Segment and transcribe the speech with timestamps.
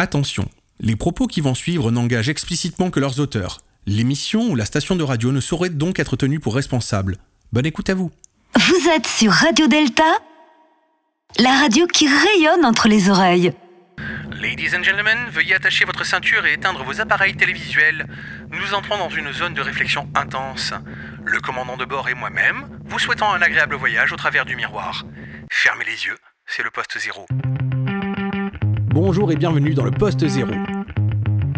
[0.00, 0.48] Attention,
[0.78, 3.58] les propos qui vont suivre n'engagent explicitement que leurs auteurs.
[3.84, 7.18] L'émission ou la station de radio ne saurait donc être tenue pour responsable.
[7.52, 8.10] Bonne écoute à vous.
[8.54, 10.10] Vous êtes sur Radio Delta,
[11.38, 13.52] la radio qui rayonne entre les oreilles.
[14.40, 18.06] Ladies and gentlemen, veuillez attacher votre ceinture et éteindre vos appareils télévisuels.
[18.48, 20.72] Nous entrons dans une zone de réflexion intense.
[21.26, 25.04] Le commandant de bord et moi-même, vous souhaitons un agréable voyage au travers du miroir.
[25.50, 27.26] Fermez les yeux, c'est le poste zéro.
[29.02, 30.50] Bonjour et bienvenue dans le poste zéro.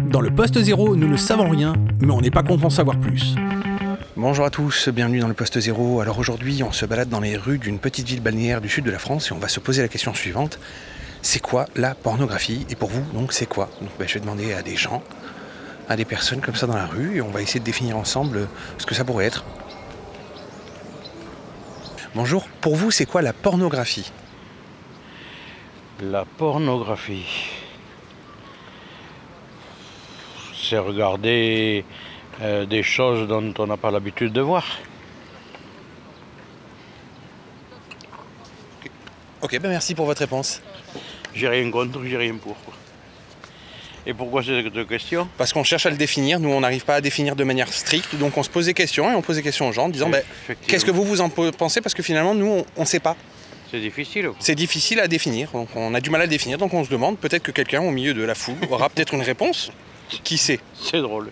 [0.09, 2.97] Dans le poste zéro, nous ne savons rien, mais on n'est pas content de savoir
[2.97, 3.35] plus.
[4.15, 5.99] Bonjour à tous, bienvenue dans le poste zéro.
[5.99, 8.91] Alors aujourd'hui, on se balade dans les rues d'une petite ville balnéaire du sud de
[8.91, 10.57] la France et on va se poser la question suivante.
[11.21, 13.69] C'est quoi la pornographie Et pour vous, donc, c'est quoi?
[13.81, 15.03] Donc, ben, Je vais demander à des gens,
[15.89, 18.47] à des personnes comme ça dans la rue, et on va essayer de définir ensemble
[18.77, 19.43] ce que ça pourrait être.
[22.15, 24.13] Bonjour, pour vous, c'est quoi la pornographie?
[26.11, 27.25] La pornographie.
[30.53, 31.85] C'est regarder
[32.41, 34.65] euh, des choses dont on n'a pas l'habitude de voir.
[39.41, 40.61] Ok, ben merci pour votre réponse.
[41.33, 42.57] J'ai rien contre, j'ai rien pour.
[44.05, 47.01] Et pourquoi cette question Parce qu'on cherche à le définir, nous on n'arrive pas à
[47.01, 49.69] définir de manière stricte, donc on se pose des questions et on pose des questions
[49.69, 50.21] aux gens en disant ben,
[50.67, 51.79] qu'est-ce que vous vous en pensez?
[51.79, 53.15] Parce que finalement nous on ne sait pas.
[53.73, 54.29] C'est difficile.
[54.39, 56.91] C'est difficile à définir, donc on a du mal à le définir, donc on se
[56.91, 59.71] demande peut-être que quelqu'un au milieu de la foule aura peut-être une réponse.
[60.23, 61.31] Qui sait C'est drôle.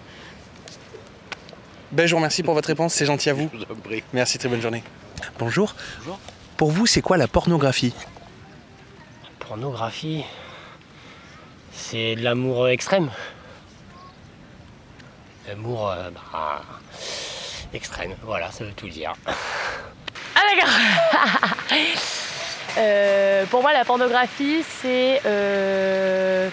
[1.92, 3.48] Ben je vous remercie pour votre réponse, c'est gentil à vous.
[3.54, 4.02] Je vous en prie.
[4.12, 4.82] Merci, très bonne journée.
[5.38, 5.76] Bonjour.
[6.00, 6.20] Bonjour.
[6.58, 7.94] Pour vous, c'est quoi la pornographie?
[9.38, 10.24] Pornographie,
[11.72, 13.12] c'est de l'amour extrême.
[15.48, 16.64] L'amour euh, bah,
[17.72, 19.14] extrême, voilà, ça veut tout dire.
[19.28, 21.70] Ah d'accord
[22.78, 25.22] Euh, Pour moi, la pornographie, c'est...
[25.26, 26.50] euh,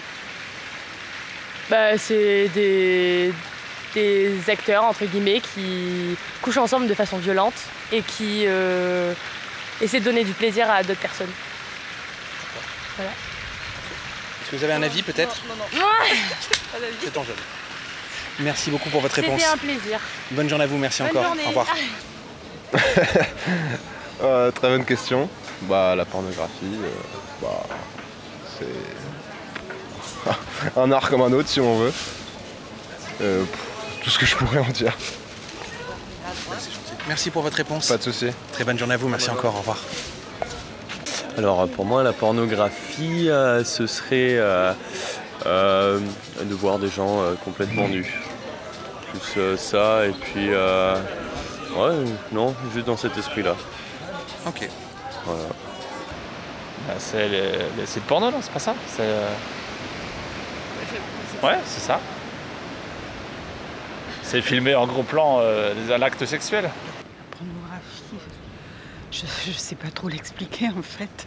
[1.70, 3.32] bah, c'est des,
[3.94, 7.54] des acteurs, entre guillemets, qui couchent ensemble de façon violente
[7.92, 9.12] et qui euh,
[9.80, 11.30] essaient de donner du plaisir à d'autres personnes.
[12.98, 15.36] Est-ce que vous avez un avis peut-être?
[15.48, 15.86] Non, non, non.
[17.04, 17.36] C'est en jeune.
[18.40, 19.40] Merci beaucoup pour votre réponse.
[19.40, 20.00] C'était un plaisir.
[20.30, 21.24] Bonne journée à vous, merci Bonne encore.
[21.24, 21.42] journée.
[21.44, 21.66] Au revoir.
[24.20, 25.30] Euh, très bonne question.
[25.62, 26.88] Bah, la pornographie, euh,
[27.42, 27.62] bah,
[28.58, 28.66] c'est
[30.80, 31.92] un art comme un autre si on veut.
[33.20, 34.96] Euh, pff, tout ce que je pourrais en dire.
[37.08, 37.88] Merci pour votre réponse.
[37.88, 38.26] Pas de souci.
[38.52, 39.54] Très bonne journée à vous, merci encore.
[39.56, 39.78] Au revoir.
[41.36, 44.72] Alors pour moi la pornographie euh, ce serait euh,
[45.46, 46.00] euh,
[46.42, 48.12] de voir des gens euh, complètement nus.
[49.12, 50.96] Plus euh, ça et puis euh,
[51.76, 51.94] ouais
[52.32, 53.54] non juste dans cet esprit là.
[54.46, 54.68] Ok.
[55.24, 55.48] Voilà.
[56.86, 57.40] Bah, c'est le,
[57.76, 58.74] le- c'est le porno, non C'est pas ça?
[58.88, 59.28] C'est, euh,
[61.42, 62.00] Ouais, c'est ça.
[64.22, 66.68] C'est filmé en gros plan euh, l'acte sexuel.
[67.30, 68.18] Pornographie,
[69.12, 71.26] je ne sais pas trop l'expliquer en fait.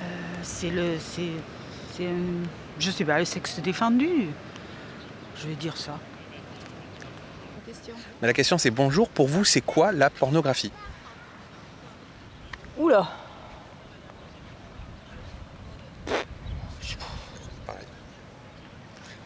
[0.00, 0.02] Euh,
[0.42, 0.96] c'est le.
[1.00, 1.30] C'est.
[1.96, 2.46] c'est un-
[2.78, 4.28] je sais pas, le sexe défendu.
[5.36, 5.98] Je vais dire ça.
[8.20, 10.72] Mais la question c'est bonjour, pour vous, c'est quoi la pornographie?
[12.78, 13.08] Oula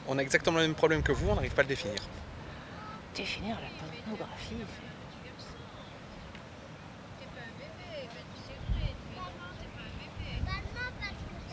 [0.09, 1.97] On a exactement le même problème que vous, on n'arrive pas à le définir.
[3.15, 4.57] Définir la pornographie.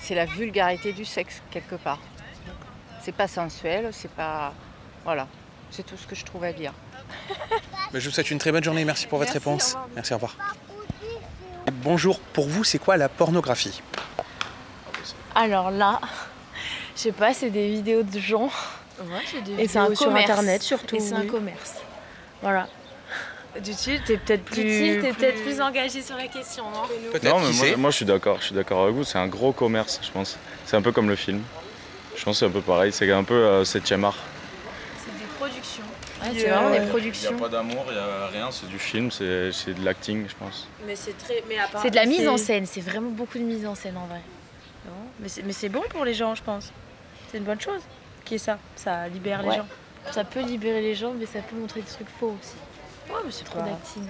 [0.09, 1.99] c'est la vulgarité du sexe quelque part.
[2.99, 4.55] C'est pas sensuel, c'est pas.
[5.03, 5.27] Voilà,
[5.69, 6.73] c'est tout ce que je trouve à dire.
[7.93, 9.77] Mais je vous souhaite une très bonne journée, merci pour votre Merci, réponse.
[9.95, 10.35] Merci, au revoir.
[11.84, 13.81] Bonjour, pour vous, c'est quoi la pornographie?
[15.34, 16.01] Alors là,
[16.95, 18.50] je sais pas, c'est des vidéos de gens.
[19.57, 20.29] Et c'est un vidéos sur commerce.
[20.29, 21.75] Internet, surtout, Et c'est un commerce.
[22.41, 22.68] Voilà.
[23.63, 24.62] Dutil, t'es peut-être plus.
[24.62, 26.81] Dutil, t'es peut-être plus engagé sur la question, non?
[27.23, 29.53] Non, mais moi, moi, je suis d'accord, je suis d'accord avec vous, c'est un gros
[29.53, 30.38] commerce, je pense.
[30.66, 31.42] C'est un peu comme le film.
[32.18, 34.18] Je pense que c'est un peu pareil, c'est un peu euh, 7ème art.
[36.21, 37.30] Ouais, Puis, c'est vraiment euh, des productions.
[37.31, 39.83] Il n'y a pas d'amour, il n'y a rien, c'est du film, c'est c'est de
[39.86, 40.68] l'acting, je pense.
[40.86, 41.44] Mais c'est très.
[41.48, 43.75] Mais à part- C'est de la mise en scène, c'est vraiment beaucoup de mise en
[43.75, 44.21] scène en vrai.
[44.86, 46.71] Non, Mais c'est mais c'est bon pour les gens, je pense.
[47.31, 47.81] C'est une bonne chose
[48.25, 48.57] qui est ça.
[48.75, 49.51] Ça libère Ouais.
[49.51, 49.68] les gens.
[50.12, 52.56] Ça peut libérer les gens, mais ça peut montrer des trucs faux aussi.
[53.13, 54.04] Ouais, mais c'est Trop d'acting.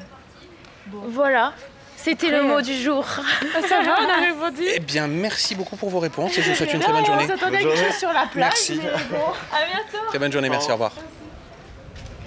[0.92, 1.54] Voilà,
[1.96, 3.06] c'était le mot euh, du jour.
[3.68, 4.64] Ça va, on a répondu.
[4.74, 7.26] Eh bien, merci beaucoup pour vos réponses et je vous souhaite une très bonne journée.
[7.26, 8.80] On s'attendait à quelque chose sur la plage, Merci.
[8.82, 9.26] mais bon.
[9.52, 10.06] À bientôt.
[10.08, 10.94] Très bonne journée, merci, au revoir.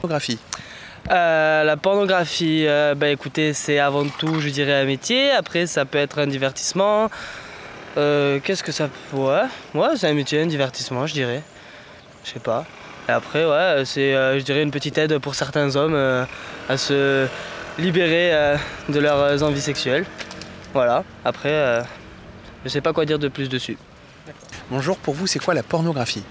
[0.02, 0.38] Pornographie.
[1.12, 5.31] Euh, la pornographie, euh, bah, écoutez, c'est avant tout, je dirais, un métier.
[5.31, 7.08] Après, ça peut être un divertissement.
[7.96, 8.88] Euh, Qu'est-ce que ça.
[9.12, 9.43] Ouais,
[9.75, 11.43] ouais c'est un métier, un divertissement, je dirais.
[12.25, 12.64] Je sais pas.
[13.08, 16.25] Et après, ouais, c'est, euh, je dirais, une petite aide pour certains hommes euh,
[16.69, 17.28] à se
[17.78, 18.56] libérer euh,
[18.88, 20.04] de leurs envies sexuelles.
[20.72, 21.04] Voilà.
[21.25, 21.82] Après, euh,
[22.64, 23.78] je sais pas quoi dire de plus dessus.
[24.69, 26.25] Bonjour, pour vous, c'est quoi la pornographie?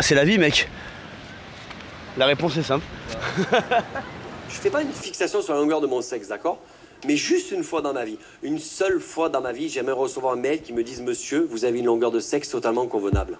[0.00, 0.68] C'est la vie, mec.
[2.18, 2.84] La réponse est simple.
[4.48, 6.58] Je fais pas une fixation sur la longueur de mon sexe, d'accord?
[7.06, 10.32] Mais juste une fois dans ma vie, une seule fois dans ma vie, j'aimerais recevoir
[10.32, 13.38] un mail qui me dise Monsieur, vous avez une longueur de sexe totalement convenable.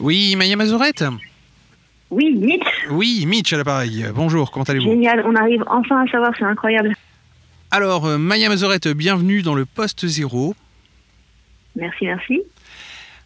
[0.00, 1.04] Oui, Maya Mazorette
[2.10, 2.71] Oui, Mitch.
[2.92, 4.06] Oui, Mitch à l'appareil.
[4.14, 6.94] Bonjour, comment allez-vous Génial, on arrive enfin à savoir, c'est incroyable.
[7.70, 10.54] Alors, euh, Maya Mazorette, bienvenue dans le poste zéro.
[11.76, 12.42] Merci, merci.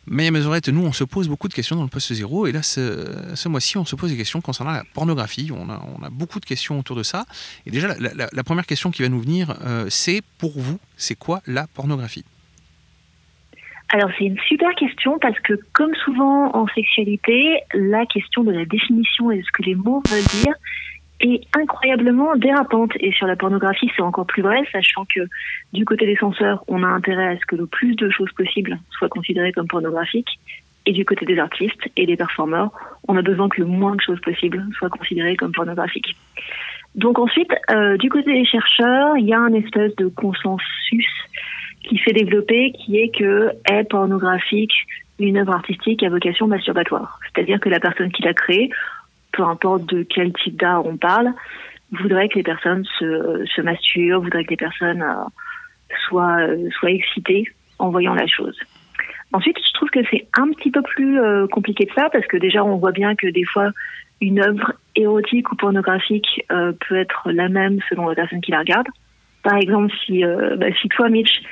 [0.07, 2.47] Maya Mazorette, nous, on se pose beaucoup de questions dans le poste zéro.
[2.47, 5.51] Et là, ce, ce mois-ci, on se pose des questions concernant la pornographie.
[5.53, 7.25] On a, on a beaucoup de questions autour de ça.
[7.67, 10.79] Et déjà, la, la- la première question qui va nous venir, euh, c'est pour vous,
[10.97, 12.25] c'est quoi la pornographie?
[13.97, 18.67] Alors c'est une super question parce que comme souvent en sexualité, la question de la
[18.67, 20.55] définition et de ce que les mots veulent dire
[21.21, 22.91] est incroyablement dérapante.
[23.01, 25.21] Et sur la pornographie, c'est encore plus vrai, sachant que
[25.73, 28.79] du côté des censeurs, on a intérêt à ce que le plus de choses possibles
[28.91, 30.39] soient considérées comme pornographiques.
[30.85, 32.73] Et du côté des artistes et des performeurs,
[33.09, 36.15] on a besoin que le moins de choses possibles soient considérées comme pornographiques.
[36.97, 41.09] Donc ensuite, euh, du côté des chercheurs, il y a un espèce de consensus
[41.89, 44.73] qui fait développer, qui est que est pornographique
[45.19, 47.19] une œuvre artistique à vocation masturbatoire.
[47.25, 48.71] C'est-à-dire que la personne qui l'a créée,
[49.33, 51.33] peu importe de quel type d'art on parle,
[51.93, 55.25] voudrait que les personnes se, se masturbent, voudrait que les personnes euh,
[56.07, 57.45] soient, euh, soient excitées
[57.79, 58.59] en voyant la chose.
[59.33, 62.37] Ensuite, je trouve que c'est un petit peu plus euh, compliqué que ça, parce que
[62.37, 63.71] déjà, on voit bien que des fois,
[64.21, 68.87] une œuvre érotique ou pornographique peut être la même selon la personne qui la regarde.
[69.43, 71.43] Par exemple, si, bah, si toi, Mitch,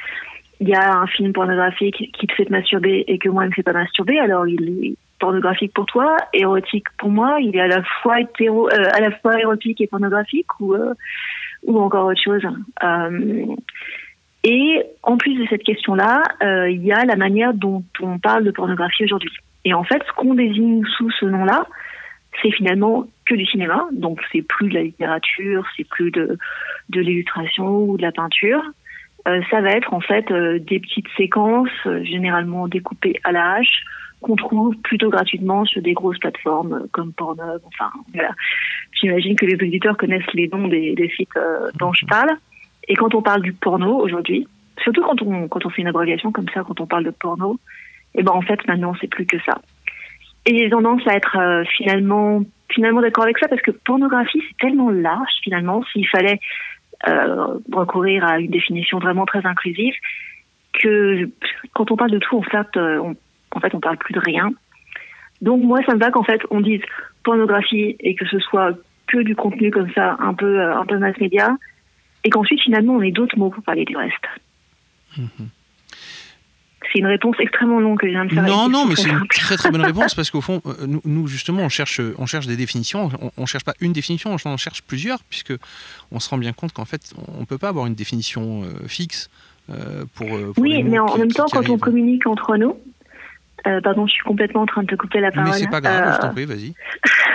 [0.60, 3.48] il y a un film pornographique qui te fait te masturber et que moi, il
[3.48, 7.60] me fait pas masturber, alors il est pornographique pour toi, érotique pour moi, il est
[7.60, 10.94] à la fois euh, érotique et pornographique ou euh,
[11.62, 12.42] ou encore autre chose.
[12.82, 13.46] Euh,
[14.44, 16.22] et en plus de cette question-là,
[16.68, 19.30] il y a la manière dont on parle de pornographie aujourd'hui.
[19.64, 21.66] Et en fait, ce qu'on désigne sous ce nom-là,
[22.42, 23.88] c'est finalement que du cinéma.
[23.92, 26.36] Donc, c'est plus de la littérature, c'est plus de,
[26.90, 28.62] de l'illustration ou de la peinture.
[29.26, 33.52] Euh, ça va être en fait euh, des petites séquences, euh, généralement découpées à la
[33.52, 33.84] hache,
[34.20, 37.60] qu'on trouve plutôt gratuitement sur des grosses plateformes comme Pornhub.
[37.66, 38.30] Enfin, voilà.
[38.92, 41.28] J'imagine que les auditeurs connaissent les noms des, sites
[41.78, 42.30] dont je parle.
[42.88, 44.46] Et quand on parle du porno aujourd'hui,
[44.82, 47.58] surtout quand on fait une abréviation comme ça, quand on parle de porno,
[48.14, 49.60] et ben en fait maintenant c'est plus que ça.
[50.46, 54.90] Et j'ai tendance à être finalement finalement d'accord avec ça parce que pornographie c'est tellement
[54.90, 56.40] large finalement s'il fallait
[57.72, 59.94] recourir à une définition vraiment très inclusive
[60.72, 61.30] que
[61.72, 63.16] quand on parle de tout en fait euh, on,
[63.56, 64.52] en fait on parle plus de rien.
[65.40, 66.82] Donc moi ça me va qu'en fait on dise
[67.22, 70.98] pornographie et que ce soit que du contenu comme ça un peu euh, un peu
[70.98, 71.56] mass média
[72.24, 74.26] et qu'ensuite finalement on ait d'autres mots pour parler du reste.
[76.92, 78.42] C'est une réponse extrêmement longue que je viens de faire.
[78.44, 81.26] Non, non, mais c'est une très très bonne réponse parce qu'au fond, euh, nous, nous,
[81.26, 83.10] justement, on cherche, on cherche des définitions.
[83.20, 85.52] On, on cherche pas une définition, on en cherche plusieurs puisque
[86.12, 89.28] on se rend bien compte qu'en fait, on peut pas avoir une définition euh, fixe
[89.70, 90.26] euh, pour,
[90.58, 92.76] Oui, mais en, qui- même temps, quand on communique entre nous,
[93.66, 95.50] euh, pardon, je suis complètement en train de te couper la parole.
[95.50, 96.74] Mais c'est pas grave, je t'en prie, vas-y.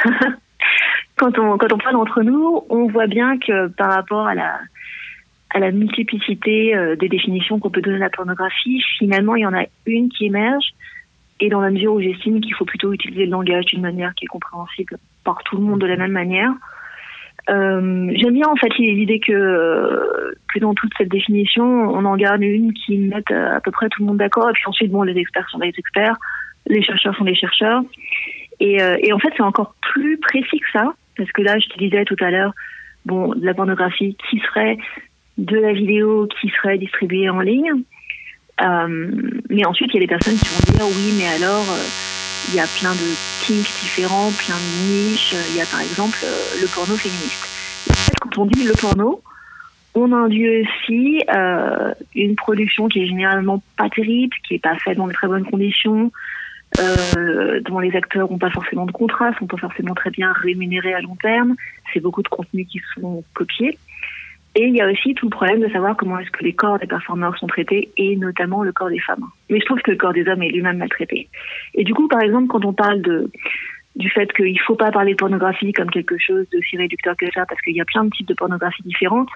[1.18, 4.60] quand on quand on parle entre nous, on voit bien que par rapport à la
[5.52, 9.46] à la multiplicité euh, des définitions qu'on peut donner à la pornographie, finalement, il y
[9.46, 10.74] en a une qui émerge.
[11.40, 14.26] Et dans la mesure où j'estime qu'il faut plutôt utiliser le langage d'une manière qui
[14.26, 16.52] est compréhensible par tout le monde de la même manière,
[17.50, 22.44] euh, j'aime bien en fait l'idée que que dans toute cette définition, on en garde
[22.44, 24.50] une qui mette euh, à peu près tout le monde d'accord.
[24.50, 26.18] Et puis ensuite, bon, les experts sont les experts,
[26.68, 27.82] les chercheurs sont les chercheurs.
[28.60, 31.68] Et, euh, et en fait, c'est encore plus précis que ça, parce que là, je
[31.78, 32.54] disais tout à l'heure,
[33.06, 34.78] bon, la pornographie qui serait
[35.40, 37.72] de la vidéo qui serait distribuée en ligne.
[38.62, 39.12] Euh,
[39.50, 41.88] mais ensuite, il y a des personnes qui vont dire oui, mais alors, euh,
[42.50, 43.10] il y a plein de
[43.46, 45.34] kinks différents, plein de niches.
[45.52, 47.48] Il y a par exemple euh, le porno féministe.
[47.88, 49.22] Et en fait, quand on dit le porno,
[49.96, 54.98] on induit aussi euh, une production qui est généralement pas terrible, qui est pas faite
[54.98, 56.12] dans de très bonnes conditions,
[57.66, 61.02] dont les acteurs n'ont pas forcément de contrat, sont pas forcément très bien rémunérés à
[61.02, 61.56] long terme.
[61.92, 63.78] C'est beaucoup de contenus qui sont copiés.
[64.60, 66.78] Et il y a aussi tout le problème de savoir comment est-ce que les corps
[66.80, 69.24] des performeurs sont traités, et notamment le corps des femmes.
[69.50, 71.30] Mais je trouve que le corps des hommes est lui-même maltraité.
[71.76, 73.32] Et du coup, par exemple, quand on parle de,
[73.96, 77.16] du fait qu'il ne faut pas parler de pornographie comme quelque chose de si réducteur
[77.16, 79.30] que ça, parce qu'il y a plein de types de pornographie différentes,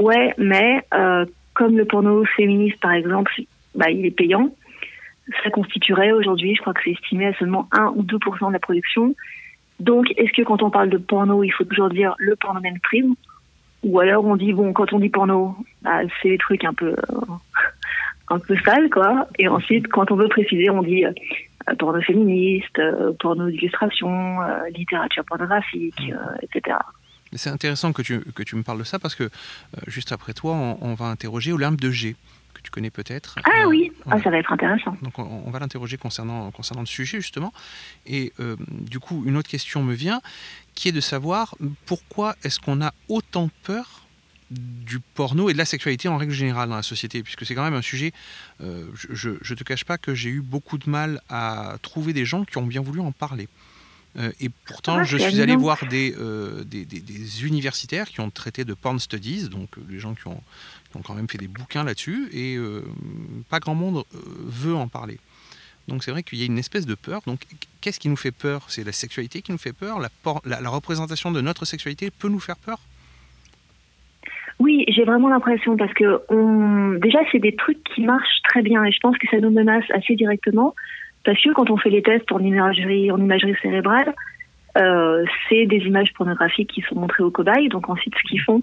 [0.00, 3.32] ouais, mais euh, comme le porno féministe, par exemple,
[3.76, 4.52] bah, il est payant,
[5.44, 8.58] ça constituerait aujourd'hui, je crois que c'est estimé à seulement 1 ou 2% de la
[8.58, 9.14] production.
[9.78, 13.14] Donc, est-ce que quand on parle de porno, il faut toujours dire le porno mainstream
[13.82, 16.94] Ou alors on dit, bon, quand on dit porno, bah, c'est des trucs un peu,
[18.28, 19.26] un peu sales, quoi.
[19.38, 21.12] Et ensuite, quand on veut préciser, on dit euh,
[21.78, 26.76] porno féministe, euh, porno d'illustration, euh, littérature pornographique, etc.
[27.32, 29.30] C'est intéressant que tu, que tu me parles de ça parce que
[29.86, 32.16] juste après toi, on, on va interroger Olympe de G
[32.62, 33.36] tu connais peut-être.
[33.44, 34.96] Ah oui, ah, ça va être intéressant.
[35.02, 37.52] Donc on, va l'interroger concernant, concernant le sujet justement.
[38.06, 40.20] Et euh, du coup, une autre question me vient,
[40.74, 41.54] qui est de savoir
[41.86, 44.06] pourquoi est-ce qu'on a autant peur
[44.50, 47.62] du porno et de la sexualité en règle générale dans la société, puisque c'est quand
[47.62, 48.12] même un sujet,
[48.60, 52.24] euh, je ne te cache pas que j'ai eu beaucoup de mal à trouver des
[52.24, 53.48] gens qui ont bien voulu en parler.
[54.18, 56.14] Euh, et pourtant, ah, je suis allé voir des,
[56.66, 60.42] des, des, des, universitaires qui ont traité de porn studies, donc les gens qui ont,
[60.92, 62.82] ils ont quand même fait des bouquins là-dessus et euh,
[63.48, 65.18] pas grand monde euh, veut en parler.
[65.88, 67.22] Donc c'est vrai qu'il y a une espèce de peur.
[67.26, 67.40] Donc
[67.80, 68.64] qu'est-ce qui nous fait peur?
[68.68, 69.98] C'est la sexualité qui nous fait peur?
[70.00, 70.08] La,
[70.44, 72.78] la, représentation de notre sexualité peut nous faire peur?
[74.58, 76.98] Oui, j'ai vraiment l'impression parce que on...
[76.98, 79.84] déjà c'est des trucs qui marchent très bien et je pense que ça nous menace
[79.90, 80.74] assez directement
[81.24, 84.14] parce que quand on fait les tests en imagerie, en imagerie cérébrale,
[84.78, 87.68] euh, c'est des images pornographiques qui sont montrées aux cobayes.
[87.68, 88.62] Donc ensuite, ce qu'ils font,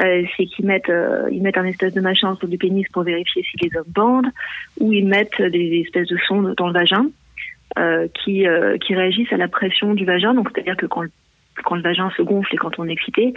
[0.00, 3.02] euh, c'est qu'ils mettent, euh, ils mettent un espèce de machin sur du pénis pour
[3.02, 4.30] vérifier si les hommes bandent,
[4.80, 7.06] ou ils mettent des espèces de sondes dans le vagin
[8.14, 8.44] qui,
[8.80, 10.34] qui réagissent à la pression du vagin.
[10.34, 11.10] Donc c'est-à-dire que quand le,
[11.64, 13.34] quand le vagin se gonfle et quand on est excité, et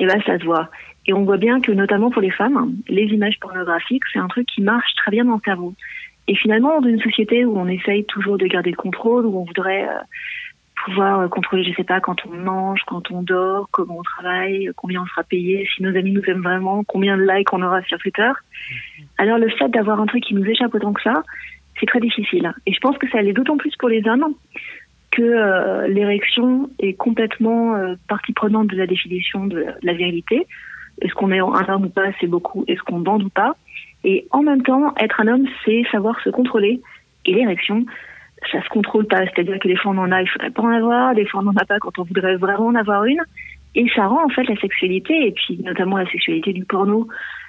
[0.00, 0.68] eh ben ça se voit.
[1.06, 4.46] Et on voit bien que notamment pour les femmes, les images pornographiques, c'est un truc
[4.46, 5.74] qui marche très bien dans le cerveau.
[6.28, 9.44] Et finalement, dans une société où on essaye toujours de garder le contrôle, où on
[9.44, 9.88] voudrait
[10.84, 14.70] pouvoir euh, contrôler, je sais pas, quand on mange, quand on dort, comment on travaille,
[14.76, 17.82] combien on sera payé, si nos amis nous aiment vraiment, combien de likes on aura
[17.82, 18.30] sur Twitter.
[19.18, 21.22] Alors le fait d'avoir un truc qui nous échappe autant que ça,
[21.78, 22.52] c'est très difficile.
[22.66, 24.34] Et je pense que ça l'est d'autant plus pour les hommes
[25.10, 30.46] que euh, l'érection est complètement euh, partie prenante de la définition de la, virilité.
[31.00, 32.64] Est-ce qu'on est un homme ou pas, c'est beaucoup.
[32.66, 33.56] Est-ce qu'on bande ou pas
[34.04, 36.80] Et en même temps, être un homme, c'est savoir se contrôler.
[37.24, 37.84] Et l'érection,
[38.50, 39.24] ça se contrôle pas.
[39.26, 41.44] C'est-à-dire que des fois on en a, il faudrait pas en avoir, des fois on
[41.44, 43.22] n'en a pas quand on voudrait vraiment en avoir une.
[43.74, 47.08] Et ça rend en fait la sexualité, et puis notamment la sexualité du porno,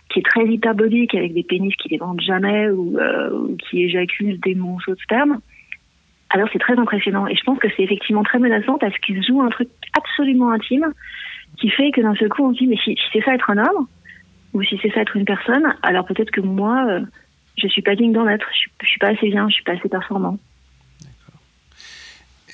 [0.09, 4.39] qui est très hyperbolique, avec des pénis qui les vendent jamais ou, euh, qui éjaculent
[4.39, 5.39] des monceaux de sperme.
[6.29, 7.27] Alors c'est très impressionnant.
[7.27, 10.93] Et je pense que c'est effectivement très menaçant parce qu'ils jouent un truc absolument intime
[11.57, 13.57] qui fait que d'un seul coup on se dit mais si, c'est ça être un
[13.57, 13.87] homme,
[14.53, 17.01] ou si c'est ça être une personne, alors peut-être que moi, euh,
[17.57, 19.73] je suis pas digne d'en être, je, je suis pas assez bien, je suis pas
[19.73, 20.37] assez performant.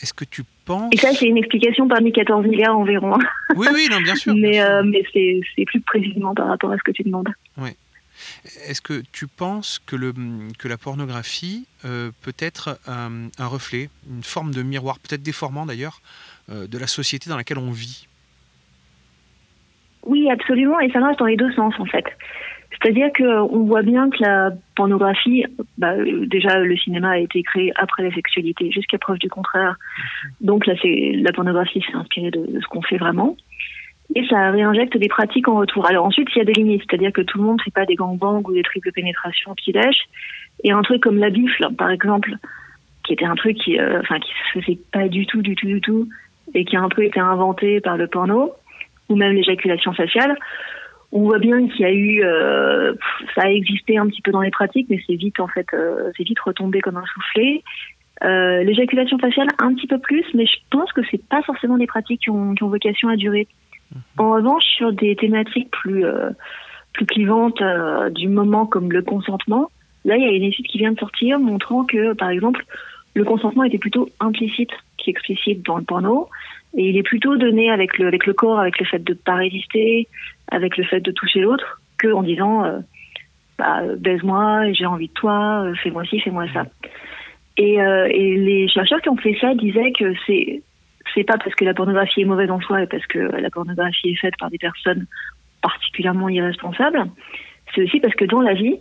[0.01, 0.89] Est-ce que tu penses...
[0.93, 3.17] Et ça, c'est une explication parmi 14 milliards environ.
[3.55, 4.33] Oui, oui, non, bien sûr.
[4.37, 7.29] mais euh, mais c'est plus précisément par rapport à ce que tu demandes.
[7.57, 7.71] Oui.
[8.67, 10.13] Est-ce que tu penses que, le,
[10.57, 16.01] que la pornographie euh, peut être un, reflet, une forme de miroir, peut-être déformant d'ailleurs,
[16.49, 18.07] euh, de la société dans laquelle on vit?
[20.05, 22.05] Oui, absolument, et ça marche dans les deux sens en fait.
[22.71, 25.43] C'est-à-dire qu'on voit bien que la pornographie,
[25.77, 25.95] bah,
[26.27, 29.75] déjà le cinéma a été créé après la sexualité, jusqu'à preuve du contraire.
[30.39, 33.35] Donc là, c'est la pornographie s'est inspirée de, ce qu'on fait vraiment.
[34.15, 35.87] Et ça réinjecte des pratiques en retour.
[35.87, 37.85] Alors ensuite, il y a des limites, c'est-à-dire que tout le monde ne fait pas
[37.85, 40.07] des gangbangs ou des triples pénétrations qui lèchent.
[40.63, 42.35] Et un truc comme la bifle, par exemple,
[43.03, 45.67] qui était un truc qui, euh, enfin, qui se faisait pas du tout, du tout,
[45.67, 46.07] du tout,
[46.53, 48.53] et qui a un peu été inventé par le porno,
[49.09, 50.37] ou même l'éjaculation faciale
[51.11, 52.93] on voit bien qu'il y a eu, euh,
[53.35, 56.11] ça a existé un petit peu dans les pratiques, mais c'est vite en fait, euh,
[56.15, 57.63] c'est vite retombé comme un soufflé.
[58.23, 61.87] Euh, l'éjaculation faciale un petit peu plus, mais je pense que c'est pas forcément des
[61.87, 63.47] pratiques qui ont, vocation à durer.
[63.93, 64.01] Mhm.
[64.17, 66.05] En revanche, sur des thématiques plus
[66.93, 67.61] plus clivantes
[68.11, 69.69] du moment comme le consentement,
[70.05, 72.63] là il y a une étude qui vient de sortir montrant que par exemple
[73.15, 76.29] le consentement était plutôt implicite qu'explicite dans le porno.
[76.77, 79.17] Et il est plutôt donné avec le, avec le corps, avec le fait de ne
[79.17, 80.07] pas résister,
[80.51, 82.79] avec le fait de toucher l'autre, que en disant euh,
[83.57, 86.65] bah, baise-moi, j'ai envie de toi, euh, fais-moi ci, fais-moi ça.
[87.57, 90.63] Et, euh, et les chercheurs qui ont fait ça disaient que c'est
[91.13, 94.09] c'est pas parce que la pornographie est mauvaise en soi et parce que la pornographie
[94.09, 95.07] est faite par des personnes
[95.61, 97.03] particulièrement irresponsables,
[97.73, 98.77] c'est aussi parce que dans la vie,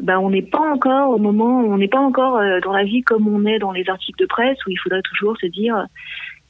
[0.00, 3.28] bah, on n'est pas encore au moment, on n'est pas encore dans la vie comme
[3.28, 5.86] on est dans les articles de presse où il faudrait toujours se dire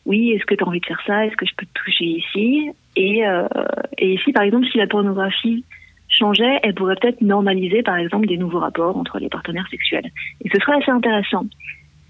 [0.08, 1.26] oui, est-ce que tu as envie de faire ça?
[1.26, 2.70] Est-ce que je peux te toucher ici?
[2.96, 3.46] Et, euh,
[3.98, 5.64] et ici, par exemple, si la pornographie
[6.08, 10.10] changeait, elle pourrait peut-être normaliser, par exemple, des nouveaux rapports entre les partenaires sexuels.
[10.42, 11.44] Et ce serait assez intéressant.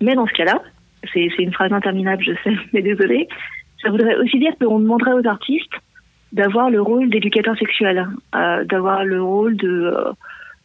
[0.00, 0.62] Mais dans ce cas-là,
[1.12, 3.26] c'est une phrase interminable, je sais, mais désolé,
[3.82, 5.74] ça voudrait aussi dire qu'on demanderait aux artistes
[6.32, 10.12] d'avoir le rôle d'éducateur sexuel, euh, d'avoir le rôle euh,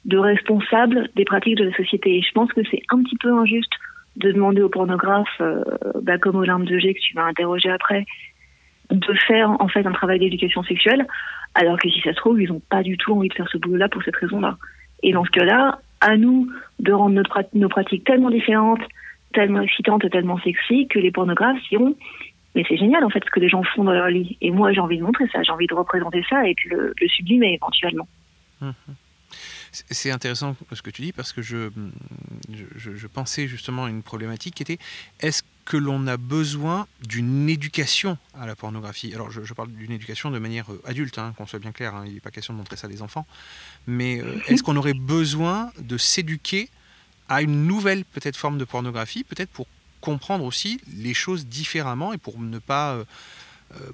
[0.05, 2.17] de responsable des pratiques de la société.
[2.17, 3.73] Et je pense que c'est un petit peu injuste
[4.17, 5.63] de demander aux pornographes, euh,
[6.01, 8.05] bah, comme Olympe de G que tu vas interroger après,
[8.91, 11.07] de faire en fait un travail d'éducation sexuelle,
[11.55, 13.57] alors que si ça se trouve, ils n'ont pas du tout envie de faire ce
[13.57, 14.57] boulot-là pour cette raison-là.
[15.01, 17.21] Et dans ce cas-là, à nous de rendre
[17.53, 18.81] nos pratiques tellement différentes,
[19.33, 21.95] tellement excitantes et tellement sexy que les pornographes diront
[22.55, 24.37] mais c'est génial en fait ce que les gens font dans leur lit.
[24.41, 26.93] Et moi j'ai envie de montrer ça, j'ai envie de représenter ça et puis le,
[26.99, 28.07] le sublimer éventuellement.
[28.61, 28.73] Hum.
[29.89, 31.69] C'est intéressant ce que tu dis parce que je,
[32.75, 34.77] je, pensais justement à une problématique qui était
[35.19, 39.13] est-ce que l'on a besoin d'une éducation à la pornographie?
[39.13, 42.03] Alors je, parle d'une éducation de manière euh, adulte, hein, qu'on soit bien clair, hein,
[42.05, 43.25] il n'est pas question de montrer ça à des enfants,
[43.87, 46.69] mais euh, est-ce qu'on aurait besoin de s'éduquer
[47.29, 49.67] à une nouvelle peut-être forme de pornographie, peut-être pour
[50.01, 53.05] comprendre aussi les choses différemment et pour ne pas, euh,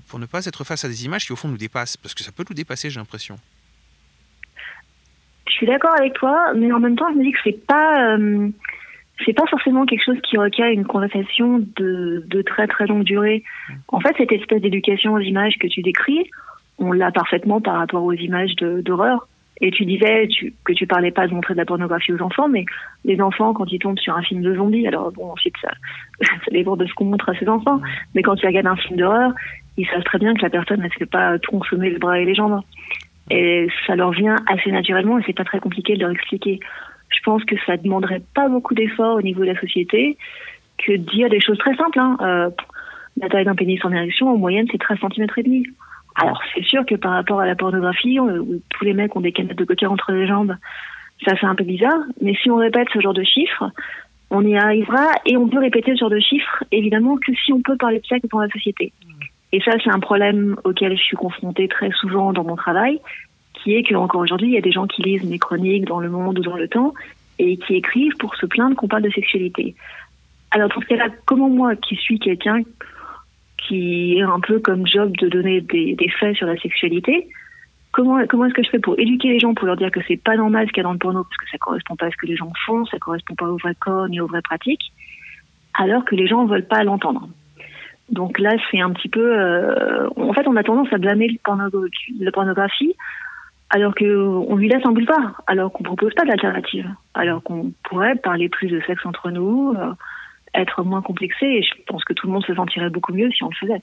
[0.08, 2.24] pour ne pas être face à des images qui au fond nous dépassent, parce que
[2.24, 3.40] ça peut nous dépasser j'ai l'impression.
[5.50, 8.16] Je suis d'accord avec toi, mais en même temps, je me dis que c'est pas,
[8.16, 8.50] euh,
[9.26, 13.44] c'est pas forcément quelque chose qui requiert une conversation de, très très longue durée.
[13.88, 16.30] En fait, cette espèce d'éducation aux images que tu décris,
[16.78, 19.28] on l'a parfaitement par rapport aux images d'horreur.
[19.62, 20.30] Et tu disais
[20.64, 22.64] que tu parlais pas de montrer de la pornographie aux enfants, mais
[23.04, 25.72] les enfants, quand ils tombent sur un film de zombies, alors bon, ensuite ça,
[26.22, 27.82] ça dépend de ce qu'on montre à ces enfants,
[28.16, 29.34] mais quand ils regardent un film d'horreur,
[29.76, 32.36] ils savent très bien que la personne ne fait pas tronçonner le bras et les
[32.36, 32.62] jambes.
[33.30, 36.60] Et ça leur vient assez naturellement et c'est pas très compliqué de leur expliquer.
[37.10, 40.18] Je pense que ça demanderait pas beaucoup d'efforts au niveau de la société
[40.78, 42.00] que de dire des choses très simples.
[42.00, 42.18] Hein.
[42.22, 42.50] Euh,
[43.22, 45.66] la taille d'un pénis en érection, en moyenne, c'est 13 cm et demi.
[46.16, 49.32] Alors, c'est sûr que par rapport à la pornographie, où tous les mecs ont des
[49.32, 50.56] canettes de coca entre les jambes,
[51.26, 52.00] ça fait un peu bizarre.
[52.22, 53.72] Mais si on répète ce genre de chiffres,
[54.30, 57.62] on y arrivera et on peut répéter ce genre de chiffres, évidemment, que si on
[57.62, 58.94] peut parler de sexe dans la société.
[59.52, 63.00] Et ça, c'est un problème auquel je suis confrontée très souvent dans mon travail,
[63.54, 66.10] qui est qu'encore aujourd'hui, il y a des gens qui lisent mes chroniques dans Le
[66.10, 66.94] Monde ou dans Le Temps
[67.40, 69.76] et qui écrivent pour se plaindre qu'on parle de sexualité.
[70.52, 72.62] Alors, dans ce cas-là, comment moi, qui suis quelqu'un
[73.58, 77.28] qui est un peu comme job de donner des, faits sur la sexualité,
[77.92, 80.22] comment, comment est-ce que je fais pour éduquer les gens, pour leur dire que c'est
[80.22, 82.12] pas normal ce qu'il y a dans le porno, parce que ça correspond pas à
[82.12, 84.92] ce que les gens font, ça correspond pas aux vrais corps ni aux vraies pratiques,
[85.74, 87.30] alors que les gens veulent pas l'entendre?
[88.12, 89.40] Donc là, c'est un petit peu.
[89.40, 92.96] Euh, en fait, on a tendance à blâmer le la pornographie,
[93.70, 98.50] alors qu'on lui laisse un boulevard, alors qu'on propose pas d'alternative, alors qu'on pourrait parler
[98.50, 99.94] plus de sexe entre nous, euh,
[100.56, 101.46] être moins complexé.
[101.46, 103.82] Et je pense que tout le monde se sentirait beaucoup mieux si on le faisait.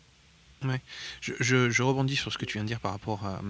[0.64, 0.80] Ouais.
[1.20, 3.40] Je, rebondis sur ce que tu viens de dire par rapport à,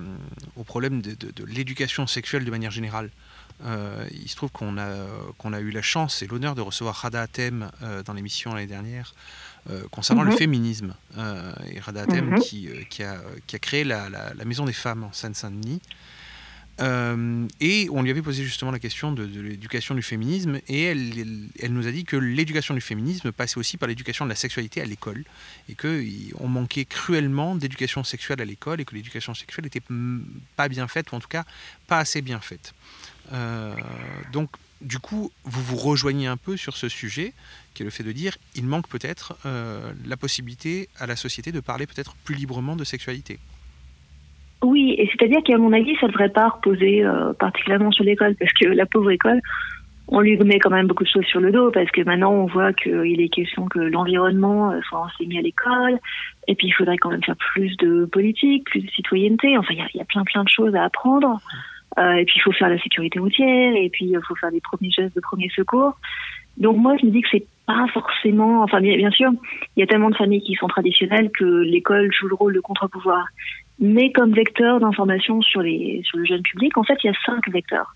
[0.56, 3.10] au problème de, l'éducation sexuelle de manière générale.
[3.64, 5.06] Euh, il se trouve qu'on a,
[5.38, 8.66] qu'on a eu la chance et l'honneur de recevoir Rada Atem euh, dans l'émission l'année
[8.66, 9.45] dernière euh,
[9.90, 10.31] concernant mm -hmm.
[10.33, 10.94] le féminisme.
[11.18, 12.40] Euh, et Rada Atem mm -hmm.
[12.46, 13.14] qui, euh, qui, a,
[13.46, 15.81] qui, a, créé la, la, la, Maison des femmes en Seine-Saint-Denis.
[17.68, 21.05] et on lui avait posé justement la question de, de l'éducation du féminisme et elle,
[21.22, 24.40] elle, elle nous a dit que l'éducation du féminisme passait aussi par l'éducation de la
[24.44, 25.22] sexualité à l'école
[25.70, 29.87] et qu'on manquait cruellement d'éducation sexuelle à l'école et que l'éducation sexuelle n'était
[30.59, 31.44] pas bien faite ou en tout cas
[31.90, 32.66] pas assez bien faite.
[33.33, 33.74] Euh,
[34.33, 37.32] donc, du coup, vous vous rejoignez un peu sur ce sujet,
[37.74, 41.52] qui est le fait de dire il manque peut-être euh, la possibilité à la société
[41.52, 43.38] de parler peut-être plus librement de sexualité.
[44.62, 48.34] Oui, et c'est-à-dire qu'à mon avis, ça ne devrait pas reposer euh, particulièrement sur l'école,
[48.36, 49.40] parce que la pauvre école,
[50.08, 52.46] on lui met quand même beaucoup de choses sur le dos, parce que maintenant on
[52.46, 55.98] voit qu'il est question que l'environnement euh, soit enseigné à l'école,
[56.48, 59.84] et puis il faudrait quand même faire plus de politique, plus de citoyenneté, enfin il
[59.94, 61.40] y, a plein plein de choses à apprendre.
[61.98, 64.90] Et puis il faut faire la sécurité routière, et puis il faut faire des premiers
[64.90, 65.94] gestes de premier secours.
[66.56, 69.30] Donc moi je me dis que c'est pas forcément, enfin bien, bien sûr,
[69.76, 72.61] il y a tellement de familles qui sont traditionnelles que l'école joue le rôle de
[72.61, 73.26] contre-pouvoir.
[73.78, 77.18] Mais comme vecteur d'information sur les sur le jeune public, en fait il y a
[77.26, 77.94] cinq vecteurs.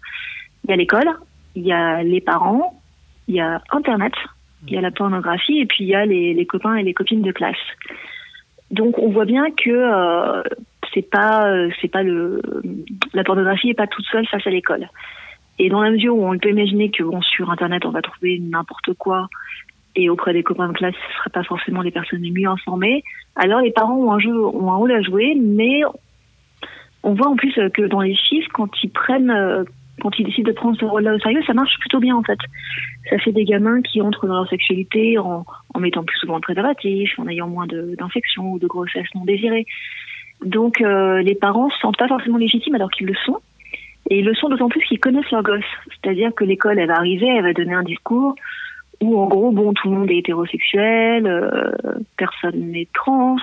[0.64, 1.10] Il y a l'école,
[1.54, 2.80] il y a les parents,
[3.28, 4.12] il y a Internet,
[4.66, 6.92] il y a la pornographie, et puis il y a les, les copains et les
[6.92, 7.56] copines de classe.
[8.70, 10.42] Donc on voit bien que euh,
[10.94, 12.40] c'est pas c'est pas le
[13.12, 14.88] la pornographie est pas toute seule face à l'école.
[15.59, 18.38] Et dans la mesure où on peut imaginer que bon, sur internet on va trouver
[18.38, 19.29] n'importe quoi
[19.96, 22.48] et auprès des copains de classe ce ne seraient pas forcément les personnes les mieux
[22.48, 23.03] informées,
[23.37, 25.83] alors les parents ont un jeu ont un rôle à jouer, mais
[27.03, 29.66] on voit en plus que dans les chiffres quand ils prennent
[30.00, 32.38] quand ils décident de prendre ce rôle-là au sérieux, ça marche plutôt bien en fait.
[33.09, 35.44] Ça fait des gamins qui entrent dans leur sexualité en,
[35.79, 39.66] mettant plus souvent de préservatifs, en ayant moins d'infections ou de grossesses non désirées.
[40.44, 43.38] Donc euh, les parents se sentent pas forcément légitimes alors qu'ils le sont.
[44.09, 45.62] Et ils le sont d'autant plus qu'ils connaissent leur gosse.
[45.88, 48.35] C'est-à-dire que l'école, elle va arriver, elle va donner un discours
[49.00, 51.72] où en gros, bon, tout le monde est hétérosexuel, euh,
[52.16, 53.37] personne n'est trans,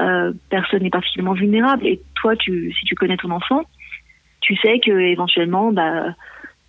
[0.00, 1.86] euh, personne n'est particulièrement vulnérable.
[1.86, 3.62] Et toi, tu, si tu connais ton enfant,
[4.40, 6.14] tu sais que éventuellement, bah,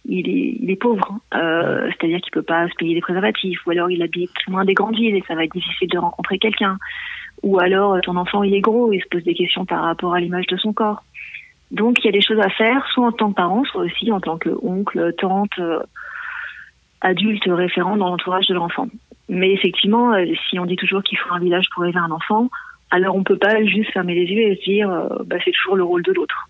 [0.07, 1.05] il est, il est pauvre.
[1.11, 1.37] hein.
[1.37, 4.73] Euh, C'est-à-dire qu'il peut pas se payer des préservatifs, ou alors il habite loin des
[4.73, 6.77] grandes villes et ça va être difficile de rencontrer quelqu'un.
[7.43, 10.13] Ou alors euh, ton enfant il est gros et se pose des questions par rapport
[10.13, 11.03] à l'image de son corps.
[11.71, 14.11] Donc il y a des choses à faire, soit en tant que parent, soit aussi
[14.11, 15.79] en tant que oncle, tante, euh,
[17.01, 18.87] adulte référent dans l'entourage de l'enfant.
[19.29, 22.49] Mais effectivement, euh, si on dit toujours qu'il faut un village pour élever un enfant,
[22.91, 24.89] alors on peut pas juste fermer les yeux et se dire
[25.25, 26.47] bah, c'est toujours le rôle de l'autre.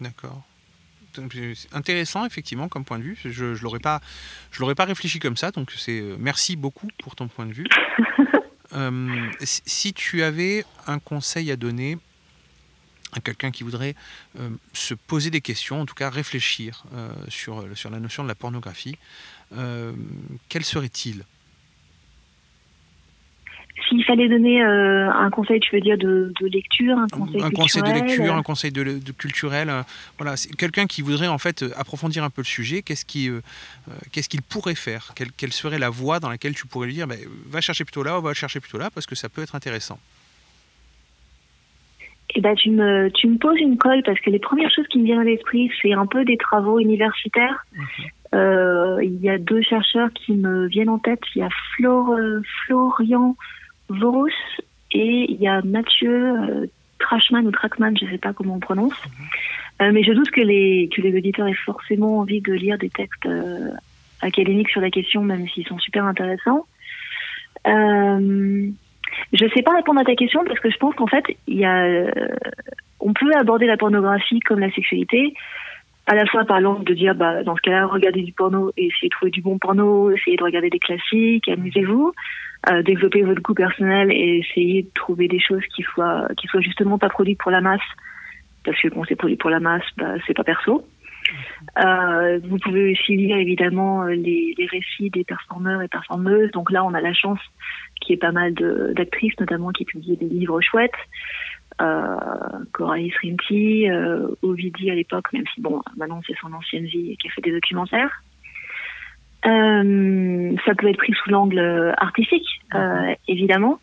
[0.00, 0.42] D'accord.
[1.18, 3.18] Euh, c'est Intéressant effectivement comme point de vue.
[3.24, 4.00] Je je l'aurais pas
[4.50, 5.50] je l'aurais pas réfléchi comme ça.
[5.50, 7.66] Donc c'est euh, merci beaucoup pour ton point de vue.
[8.74, 11.98] Euh, si tu avais un conseil à donner
[13.12, 13.94] à quelqu'un qui voudrait
[14.38, 18.28] euh, se poser des questions, en tout cas réfléchir euh, sur, sur la notion de
[18.28, 18.98] la pornographie,
[20.50, 21.24] quel serait-il?
[23.86, 27.50] S'il fallait donner euh, un conseil, tu veux dire de, de lecture, un conseil un
[27.50, 29.68] conseil de lecture, euh, un conseil de, de culturel.
[29.70, 29.82] euh,
[30.18, 32.82] voilà, quelqu'un qui voudrait en fait euh, approfondir un peu le sujet.
[32.82, 33.40] Qu'est-ce qui, euh,
[33.88, 35.12] euh, qu'est-ce qu'il pourrait faire?
[35.14, 38.02] Quelle, quelle serait la voie dans laquelle tu pourrais lui dire, ben, va chercher plutôt
[38.02, 39.98] là, va chercher plutôt là, parce que ça peut être intéressant.
[42.34, 44.98] Eh ben, tu me, tu me poses une colle parce que les premières choses qui
[44.98, 47.64] me viennent à l'esprit, c'est un peu des travaux universitaires.
[48.34, 51.20] Euh, il y a deux chercheurs qui me viennent en tête.
[51.34, 53.34] Il y a Flor, euh, Florian
[53.88, 54.34] Vorus
[54.92, 56.66] et il y a Mathieu euh,
[56.98, 59.00] Trashman ou Trackman, je ne sais pas comment on prononce.
[59.80, 62.90] Euh, mais je doute que les, que les auditeurs aient forcément envie de lire des
[62.90, 63.70] textes euh,
[64.20, 66.66] académiques sur la question, même s'ils sont super intéressants.
[67.66, 68.68] Euh,
[69.32, 71.64] je ne sais pas répondre à ta question parce que je pense qu'en fait, y
[71.64, 72.06] a,
[73.00, 75.34] on peut aborder la pornographie comme la sexualité,
[76.06, 78.86] à la fois par l'angle de dire, bah, dans ce cas-là, regardez du porno et
[78.86, 82.12] essayez de trouver du bon porno, essayez de regarder des classiques, amusez-vous,
[82.68, 86.60] euh, développez votre goût personnel et essayez de trouver des choses qui soient, qui soient
[86.60, 87.80] justement pas produites pour la masse,
[88.64, 90.86] parce que quand c'est produit pour la masse, bah, c'est pas perso.
[91.78, 96.50] Euh, vous pouvez aussi lire évidemment euh, les, les récits des performeurs et performeuses.
[96.52, 97.40] Donc là, on a la chance
[98.00, 100.92] qu'il y ait pas mal d'actrices, notamment, qui publient des livres chouettes.
[101.80, 102.16] Euh,
[102.72, 107.16] Coralie Srinti, euh, Ovidie à l'époque, même si bon, maintenant c'est son ancienne vie et
[107.16, 108.22] qui a fait des documentaires.
[109.48, 113.80] Euh, ça peut être pris sous l'angle euh, artistique, euh, évidemment.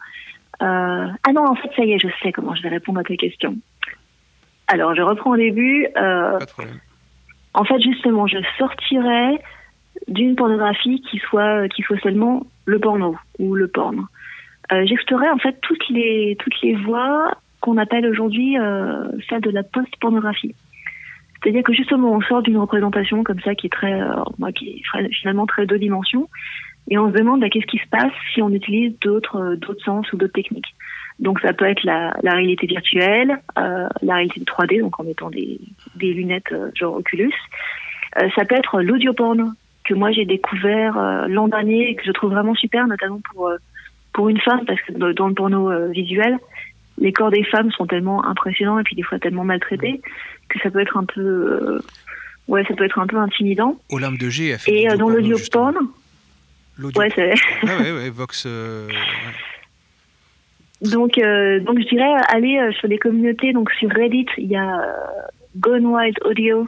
[0.62, 3.04] Euh, ah non, en fait, ça y est, je sais comment je vais répondre à
[3.04, 3.56] ta question.
[4.68, 5.88] Alors, je reprends au début.
[7.54, 9.42] En fait, justement, je sortirais
[10.10, 14.08] d'une pornographie qui soit qui soit seulement le porno ou le porn.
[14.72, 18.58] Euh, J'explorerais en fait toutes les toutes les voies qu'on appelle aujourd'hui
[19.30, 20.54] celles de la post-pornographie.
[21.46, 25.14] C'est-à-dire que justement, on sort d'une représentation comme ça qui est très, euh, qui est
[25.14, 26.28] finalement très deux dimensions,
[26.90, 29.84] et on se demande bah, qu'est-ce qui se passe si on utilise d'autres euh, d'autres
[29.84, 30.74] sens ou d'autres techniques.
[31.20, 35.30] Donc ça peut être la, réalité virtuelle, euh, la réalité de 3D, donc en mettant
[35.30, 35.60] des,
[35.96, 37.34] des lunettes genre Oculus.
[38.36, 39.54] Ça peut être l'audio porn
[39.84, 43.52] que moi j'ai découvert l'an dernier et que je trouve vraiment super, notamment pour
[44.14, 46.38] pour une femme parce que dans le porno visuel,
[46.98, 50.02] les corps des femmes sont tellement impressionnants et puis des fois tellement maltraités
[50.50, 51.80] que ça peut être un peu euh,
[52.48, 53.78] ouais ça peut être un peu intimidant.
[53.92, 54.72] Olympe de G a fait.
[54.74, 55.76] Et euh, dans l'audio porn,
[56.78, 58.46] L'audio- ouais c'est Ah ouais, ouais, Vox.
[58.48, 58.94] euh, ouais.
[60.90, 63.54] Donc, euh, donc je dirais aller sur les communautés.
[63.54, 64.86] Donc sur Reddit, il y a
[65.58, 66.68] Gone Wild Audio,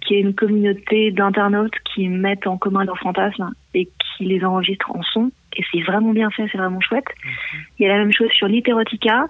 [0.00, 4.90] qui est une communauté d'internautes qui mettent en commun leurs fantasmes et qui les enregistrent
[4.90, 5.30] en son.
[5.60, 7.04] Et c'est vraiment bien fait, c'est vraiment chouette.
[7.78, 9.26] Il y a la même chose sur Literotica.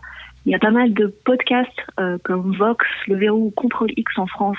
[0.46, 4.16] Il y a pas mal de podcasts euh, comme Vox, Le Verrou ou Contrôle X
[4.16, 4.58] en France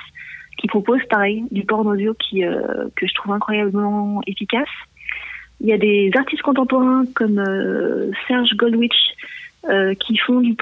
[0.57, 4.67] qui proposent pareil du porn audio qui, euh, que je trouve incroyablement efficace.
[5.61, 9.15] Il y a des artistes contemporains comme euh, Serge Goldwich
[9.99, 10.55] qui font du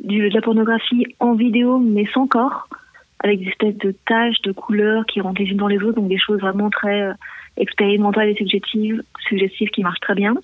[0.00, 2.68] du, de la pornographie en vidéo mais sans corps,
[3.20, 6.08] avec des espèces de taches, de couleurs qui rentrent les unes dans les autres, donc
[6.08, 7.10] des choses vraiment très
[7.56, 10.34] expérimentales et suggestives, suggestives qui marchent très bien.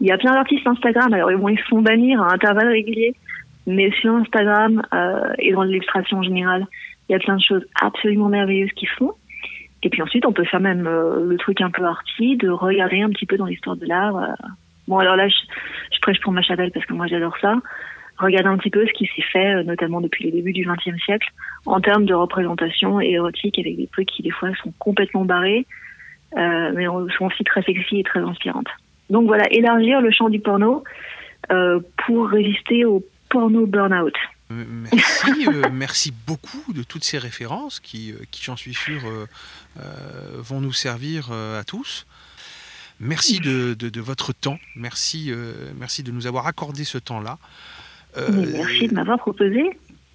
[0.00, 3.14] Il y a plein d'artistes Instagram, alors bon, ils se font bannir à intervalles réguliers,
[3.66, 6.66] mais sur Instagram euh, et dans l'illustration en général,
[7.08, 9.12] il y a plein de choses absolument merveilleuses qu'ils font.
[9.82, 13.00] Et puis ensuite, on peut faire même euh, le truc un peu arty, de regarder
[13.00, 14.16] un petit peu dans l'histoire de l'art.
[14.16, 14.32] euh.
[14.88, 15.34] Bon, alors là, je,
[15.92, 17.56] je prêche pour ma chapelle parce que moi, j'adore ça.
[18.18, 21.02] regarder un petit peu ce qui s'est fait, euh, notamment depuis les débuts du XXe
[21.04, 21.28] siècle,
[21.66, 25.66] en termes de représentation érotique avec des trucs qui des fois sont complètement barrés,
[26.36, 28.68] euh, mais sont aussi très sexy et très inspirantes.
[29.08, 30.84] Donc voilà, élargir le champ du porno
[31.50, 34.14] euh, pour résister au porno burn-out.
[34.50, 39.26] Merci, euh, merci beaucoup de toutes ces références qui, euh, qui j'en suis sûr, euh,
[39.78, 39.82] euh,
[40.38, 42.06] vont nous servir euh, à tous.
[42.98, 47.38] Merci de, de- de votre temps, merci, euh, merci de nous avoir accordé ce temps-là.
[48.18, 49.62] Euh, merci de m'avoir proposé.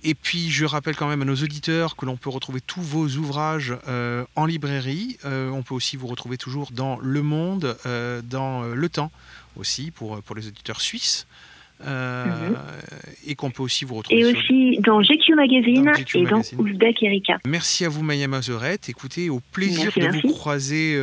[0.06, 3.08] Et puis, je rappelle quand même à nos auditeurs que l'on peut retrouver tous vos
[3.08, 5.18] ouvrages euh, en librairie.
[5.26, 9.12] Euh, on peut aussi vous retrouver toujours dans Le Monde, euh, dans Le Temps
[9.58, 11.26] aussi, pour, pour les auditeurs suisses.
[11.86, 12.52] Euh,
[13.28, 16.24] Et qu'on peut aussi vous retrouver Et sur- aussi dans GQ Magazine Dans GQ et
[16.24, 16.60] dans Magazine.
[16.62, 17.38] Ouzbek Erika.
[17.46, 18.88] Merci à vous, Maya Mazorette.
[18.88, 20.22] Écoutez, au plaisir Merci, de merci.
[20.22, 20.98] vous croiser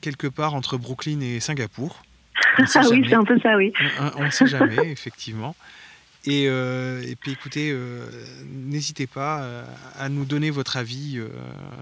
[0.00, 2.02] quelque part entre Brooklyn et Singapour.
[2.58, 3.70] Ah oui, c'est un peu ça, oui.
[4.16, 5.54] On ne sait jamais, effectivement.
[6.26, 8.04] Et, euh, et puis écoutez, euh,
[8.48, 9.62] n'hésitez pas euh,
[9.98, 11.28] à nous donner votre avis euh,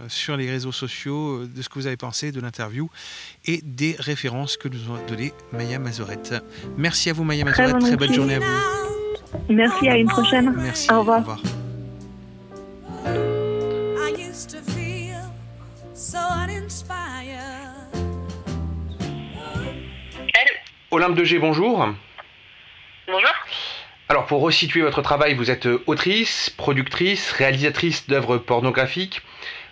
[0.08, 2.90] sur les réseaux sociaux de ce que vous avez pensé de l'interview
[3.46, 6.34] et des références que nous a donné Maya Mazorette.
[6.76, 8.14] Merci à vous Maya Très Mazorette, très, volontiers.
[8.16, 9.44] journée à vous.
[9.48, 10.52] Merci, à une prochaine.
[10.56, 11.18] Merci, Au revoir.
[11.18, 11.40] Au revoir.
[20.90, 21.88] Olympe de G, bonjour.
[23.08, 23.30] Bonjour.
[24.14, 29.22] Alors pour resituer votre travail, vous êtes autrice, productrice, réalisatrice d'œuvres pornographiques.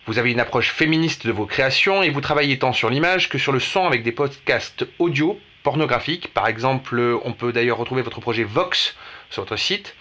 [0.06, 3.38] Vous avez une approche féministe de vos créations et vous travaillez tant sur l'image que
[3.38, 6.34] sur le son avec des podcasts audio pornographiques.
[6.34, 8.96] Par exemple, on peut d'ailleurs retrouver votre projet Vox
[9.30, 9.94] sur votre site.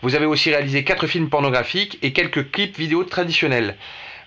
[0.00, 3.76] Vous avez aussi réalisé quatre films pornographiques et quelques clips vidéo traditionnels.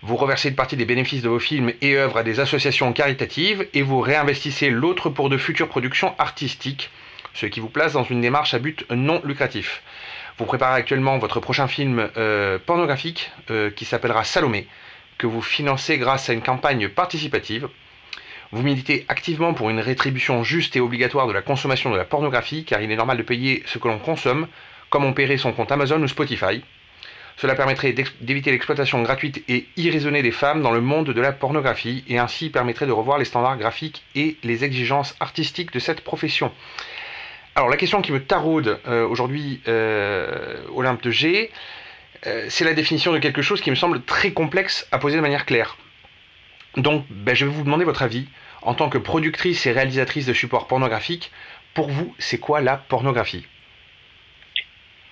[0.01, 3.69] Vous reversez une partie des bénéfices de vos films et œuvres à des associations caritatives
[3.73, 6.91] et vous réinvestissez l'autre pour de futures productions artistiques,
[7.35, 9.83] ce qui vous place dans une démarche à but non lucratif.
[10.37, 14.67] Vous préparez actuellement votre prochain film euh, pornographique euh, qui s'appellera Salomé,
[15.17, 17.67] que vous financez grâce à une campagne participative.
[18.51, 22.63] Vous militez activement pour une rétribution juste et obligatoire de la consommation de la pornographie,
[22.63, 24.47] car il est normal de payer ce que l'on consomme,
[24.89, 26.63] comme on paierait son compte Amazon ou Spotify.
[27.37, 32.05] Cela permettrait d'éviter l'exploitation gratuite et irraisonnée des femmes dans le monde de la pornographie,
[32.07, 36.53] et ainsi permettrait de revoir les standards graphiques et les exigences artistiques de cette profession.
[37.57, 41.51] Alors la question qui me taraude euh, aujourd'hui, euh, Olympe de G,
[42.27, 45.21] euh, c'est la définition de quelque chose qui me semble très complexe à poser de
[45.21, 45.77] manière claire.
[46.75, 48.27] Donc ben, je vais vous demander votre avis.
[48.61, 51.31] En tant que productrice et réalisatrice de supports pornographiques,
[51.73, 53.45] pour vous, c'est quoi la pornographie?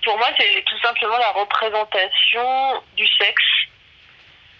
[0.04, 3.44] Pour moi, c'est tout simplement la représentation du sexe,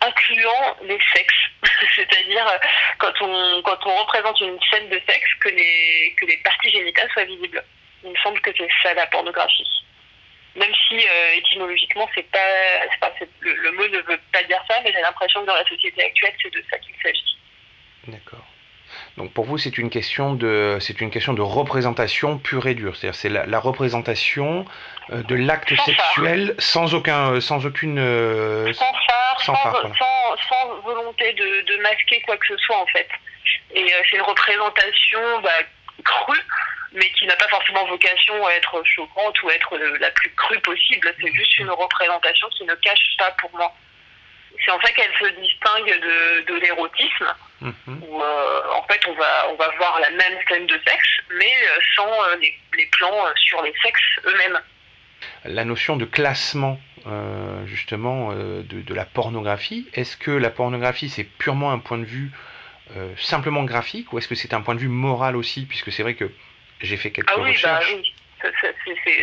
[0.06, 1.34] incluant les sexes.
[1.96, 2.58] C'est-à-dire euh,
[2.98, 7.10] quand on, quand on représente une scène de sexe, que les, que les parties génitales
[7.12, 7.62] soient visibles.
[8.04, 9.66] Il me semble que c'est ça la pornographie.
[10.56, 12.38] Même si euh, étymologiquement, c'est pas,
[12.92, 15.54] c'est pas le, le mot ne veut pas dire ça, mais j'ai l'impression que dans
[15.54, 17.38] la société actuelle, c'est de ça qu'il s'agit.
[18.06, 18.46] D'accord.
[19.16, 22.96] Donc pour vous, c'est une question de, c'est une question de représentation pure et dure.
[22.96, 24.64] C'est-à-dire c'est la, la représentation
[25.10, 28.92] euh, de l'acte sexuel sans aucun, euh, sans aucune, euh, sans
[29.40, 29.94] phare, sans sans, phare, voilà.
[29.98, 33.08] sans- sans volonté de, de masquer quoi que ce soit en fait.
[33.74, 35.50] Et euh, c'est une représentation bah,
[36.04, 36.40] crue,
[36.92, 40.30] mais qui n'a pas forcément vocation à être choquante ou à être le- la plus
[40.34, 41.14] crue possible.
[41.20, 43.72] C'est juste une représentation qui ne cache pas pour moi.
[44.64, 49.48] C'est en fait qu'elle se distingue de, de l'érotisme, où euh, en fait on va,
[49.50, 53.26] on va voir la même scène de sexe, mais euh, sans euh, les, les plans
[53.26, 54.60] euh, sur les sexes eux-mêmes.
[55.44, 59.86] La notion de classement euh, justement euh, de, de la pornographie.
[59.94, 62.30] Est-ce que la pornographie c'est purement un point de vue
[62.96, 66.02] euh, simplement graphique ou est-ce que c'est un point de vue moral aussi puisque c'est
[66.02, 66.30] vrai que
[66.80, 67.94] j'ai fait quelques Ah oui, bah recherches.
[67.94, 68.14] oui.
[68.42, 68.68] Ça, ça,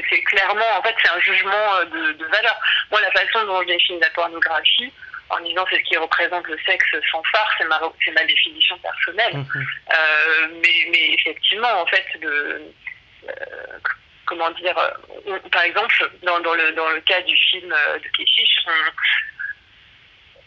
[0.09, 2.59] C'est clairement, en fait, c'est un jugement de, de valeur.
[2.89, 4.91] Moi, la façon dont je définis la pornographie,
[5.31, 9.33] en disant c'est ce qui représente le sexe sans phare, c'est ma, définition personnelle.
[9.35, 12.73] Euh, mais, mais effectivement, en fait, le,
[14.31, 14.89] comment dire, euh,
[15.27, 18.65] on- par exemple, dans, dans, le, dans le cas du film euh, de Keshish,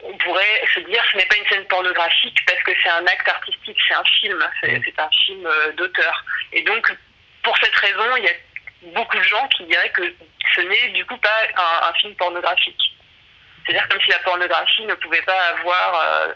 [0.03, 3.07] on, on pourrait se dire ce n'est pas une scène pornographique parce que c'est un
[3.07, 6.25] acte artistique, c'est un film, c'est c'est un film euh, d'auteur.
[6.53, 6.91] Et donc,
[7.43, 10.03] pour cette raison, il y a beaucoup de gens qui diraient que
[10.55, 12.81] ce n'est du coup pas un, un film pornographique.
[13.67, 16.33] C'est-à-dire comme si la pornographie ne pouvait pas avoir euh,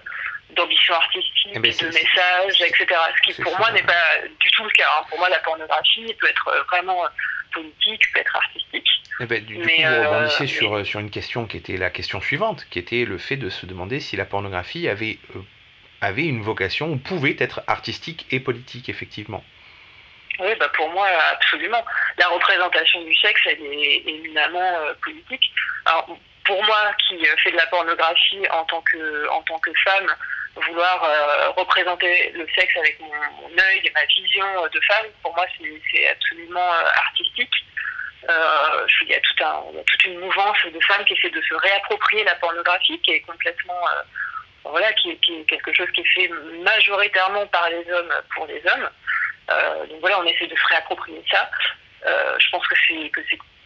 [0.51, 2.87] d'ambition artistique, Eh ben, de c'est- message, etc.
[3.17, 3.59] Ce qui pour ça.
[3.59, 4.03] moi n'est pas
[4.41, 4.89] du tout le cas.
[4.99, 5.05] hein.
[5.09, 7.09] Pour moi, la pornographie peut être euh, vraiment euh,
[7.53, 8.87] politique, peut être artistique.
[9.21, 12.21] Eh ben, du, coup, vous euh, rebondissez sur, sur une question qui était la question
[12.21, 15.41] suivante, qui était le fait de se demander si la pornographie avait, euh,
[16.01, 19.45] avait une vocation ou pouvait être artistique et politique, effectivement.
[20.41, 21.85] Oui, bah pour moi, absolument.
[22.17, 25.51] la représentation du sexe, elle est éminemment euh, politique.
[25.85, 30.15] Alors, pour moi, qui fais de la pornographie en tant que, en tant que femme,
[30.67, 35.35] vouloir euh, représenter le sexe avec mon, œil et ma vision euh, de femme, pour
[35.35, 35.47] moi,
[35.93, 37.53] c'est absolument euh, artistique.
[38.23, 43.01] Il, y a toute une mouvance de femmes qui essaient de se réapproprier la pornographie,
[43.01, 43.81] qui est complètement,
[44.65, 46.31] voilà, qui, qui est quelque chose qui est fait
[46.63, 48.91] majoritairement par les hommes pour les hommes.
[49.89, 51.49] Donc voilà, on essaie de se réapproprier ça.
[52.05, 53.11] Je pense que c'est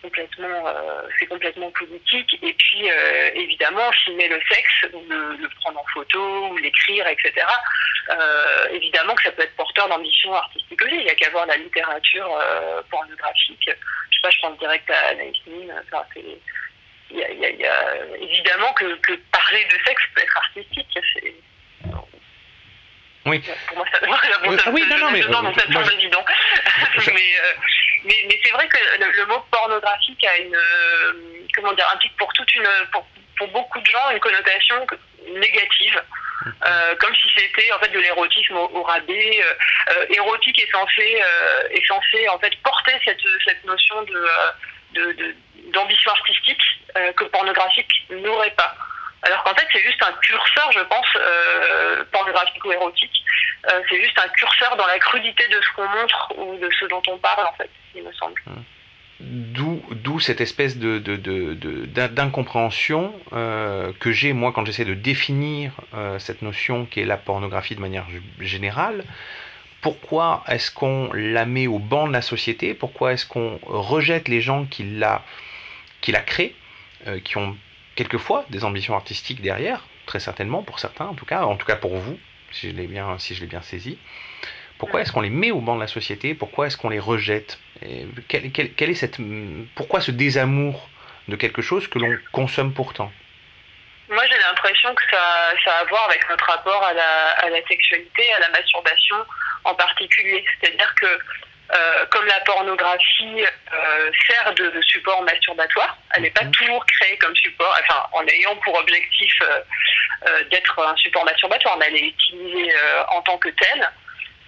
[0.02, 2.38] complètement, euh, c'est complètement politique.
[2.42, 7.46] Et puis euh, évidemment, filmer le sexe, le, prendre en photo, ou l'écrire, etc.
[8.10, 10.96] Euh, évidemment que ça peut être porteur d'ambition artistique aussi.
[10.96, 13.64] Il n'y a qu'à voir la littérature euh, pornographique.
[13.64, 15.36] Je sais pas, je pense direct à Anaïs.
[15.92, 20.98] Enfin, il y a, évidemment que, parler de sexe peut être artistique.
[23.24, 23.40] Oui.
[23.68, 24.12] pour moi, ça, bon,
[24.58, 26.24] ça- ah oui, non, non, mais, euh, non, ça moi, semble je- évident.
[27.06, 27.52] mais euh,
[28.04, 31.12] mais, mais c'est vrai que le, le mot pornographique a une euh,
[31.54, 33.06] comment dire implique pour toute une pour,
[33.38, 34.86] pour beaucoup de gens une connotation
[35.34, 36.02] négative.
[36.66, 39.40] Euh, comme si c'était en fait de l'érotisme au, au rabais.
[40.10, 41.22] Érotique est censé
[41.70, 44.26] est censé en fait porter cette cette notion de
[45.72, 46.60] d'ambition artistique
[47.16, 48.74] que pornographique n'aurait pas.
[49.22, 53.24] Alors qu'en fait, c'est juste un curseur, je pense, euh, pornographique ou érotique.
[53.72, 56.86] Euh, c'est juste un curseur dans la crudité de ce qu'on montre ou de ce
[56.86, 58.42] dont on parle, en fait, il me semble.
[59.20, 64.64] D'où, d'où cette espèce de, de- de- de- d'in- d'incompréhension euh, que j'ai moi quand
[64.64, 68.06] j'essaie de définir euh, cette notion qui est la pornographie de manière
[68.40, 69.04] générale.
[69.80, 72.74] Pourquoi est-ce qu'on la met au banc de la société?
[72.74, 75.22] Pourquoi est-ce qu'on rejette les gens qui la,
[76.00, 76.54] qui la créent,
[77.24, 77.56] qui ont
[78.02, 81.76] quelquefois des ambitions artistiques derrière, très certainement pour certains en tout cas, en tout cas
[81.76, 82.18] pour vous,
[82.50, 83.98] si je l'ai bien, si je l'ai bien saisi.
[84.78, 86.34] Pourquoi est-ce qu'on les met au banc de la société?
[86.34, 87.60] Pourquoi est-ce qu'on les rejette?
[87.82, 89.18] Et est cette,
[89.76, 90.88] Pourquoi ce désamour
[91.28, 93.12] de quelque chose que l'on consomme pourtant?
[94.08, 95.24] Moi, j'ai l'impression que ça,
[95.64, 99.16] ça a à voir avec notre rapport à la, à la sexualité, à la masturbation
[99.64, 100.44] en particulier.
[100.60, 101.06] C'est-à-dire que,
[101.74, 107.16] euh, comme la pornographie euh, sert de, de support masturbatoire, elle n'est pas toujours créée
[107.18, 112.08] comme support, enfin, en ayant pour objectif euh, d'être un support masturbatoire, mais elle est
[112.08, 112.72] utilisée
[113.08, 113.90] en tant que telle.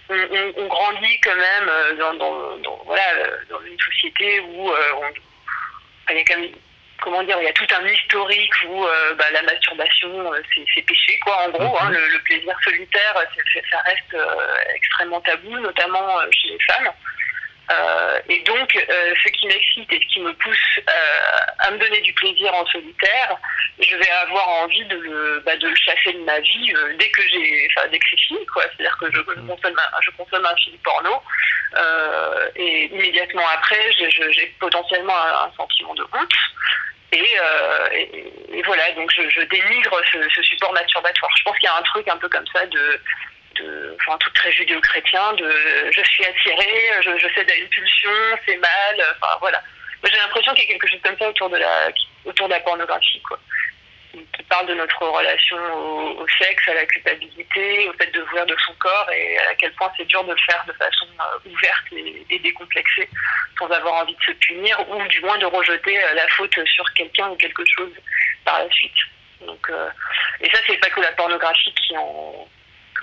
[0.07, 3.01] On, on- on grandit quand même dans, dans- dans- voilà,
[3.49, 5.13] dans une société où on,
[6.11, 6.51] il y a quand même
[7.01, 10.41] comment dire, il y a tout un historique où euh, bah, la masturbation euh,
[10.73, 13.15] c'est, péché quoi en gros, hein, le, le plaisir solitaire
[13.71, 16.91] ça reste euh, extrêmement tabou, notamment chez les femmes.
[17.71, 21.77] Euh, et donc, euh, ce qui m'excite et ce qui me pousse euh, à me
[21.77, 23.37] donner du plaisir en solitaire,
[23.79, 27.21] je vais avoir envie de le, bah, de le chasser de ma vie dès que
[27.27, 28.63] j'ai, enfin dès que c'est fini, quoi.
[28.63, 31.21] C'est-à-dire que je, je consomme, un, je consomme un film porno
[32.55, 36.33] et immédiatement après, j'ai, potentiellement un, un sentiment de honte.
[37.11, 37.37] Et,
[37.91, 41.31] et, et voilà, donc je, je dénigre ce, ce support masturbatoire.
[41.37, 42.99] Je pense qu'il y a un truc un peu comme ça de,
[43.55, 45.49] de enfin, truc très judéo-chrétien, de
[45.91, 48.09] je suis attiré, je, je cède à une pulsion,
[48.45, 49.61] c'est mal, enfin voilà.
[50.03, 51.89] J'ai l'impression qu'il y a quelque chose comme ça autour de la,
[52.25, 53.39] autour de la pornographie, quoi.
[54.11, 55.57] Qui- parle de notre relation
[56.19, 59.71] au, sexe, à la culpabilité, au fait de jouir de son corps et à quel
[59.73, 63.09] point c'est dur de le faire de façon euh, ouverte et, et décomplexée,
[63.57, 66.85] sans avoir envie de se punir ou du moins de rejeter euh, la faute sur
[66.93, 67.91] quelqu'un ou quelque chose
[68.45, 69.01] par la suite.
[69.41, 69.89] Donc, euh,
[70.41, 72.47] et ça, c'est pas que la pornographie qui en,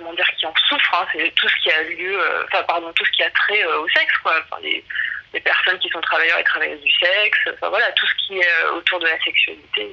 [0.03, 2.93] comment dire, qui en souffre, hein, c'est tout ce qui a lieu, euh, enfin, pardon,
[2.93, 4.35] tout ce qui a trait euh, au sexe, quoi.
[4.45, 4.85] Enfin, les,
[5.33, 8.49] les personnes qui sont travailleurs et travailleuses du sexe, enfin voilà, tout ce qui est
[8.65, 9.89] euh, autour de la sexualité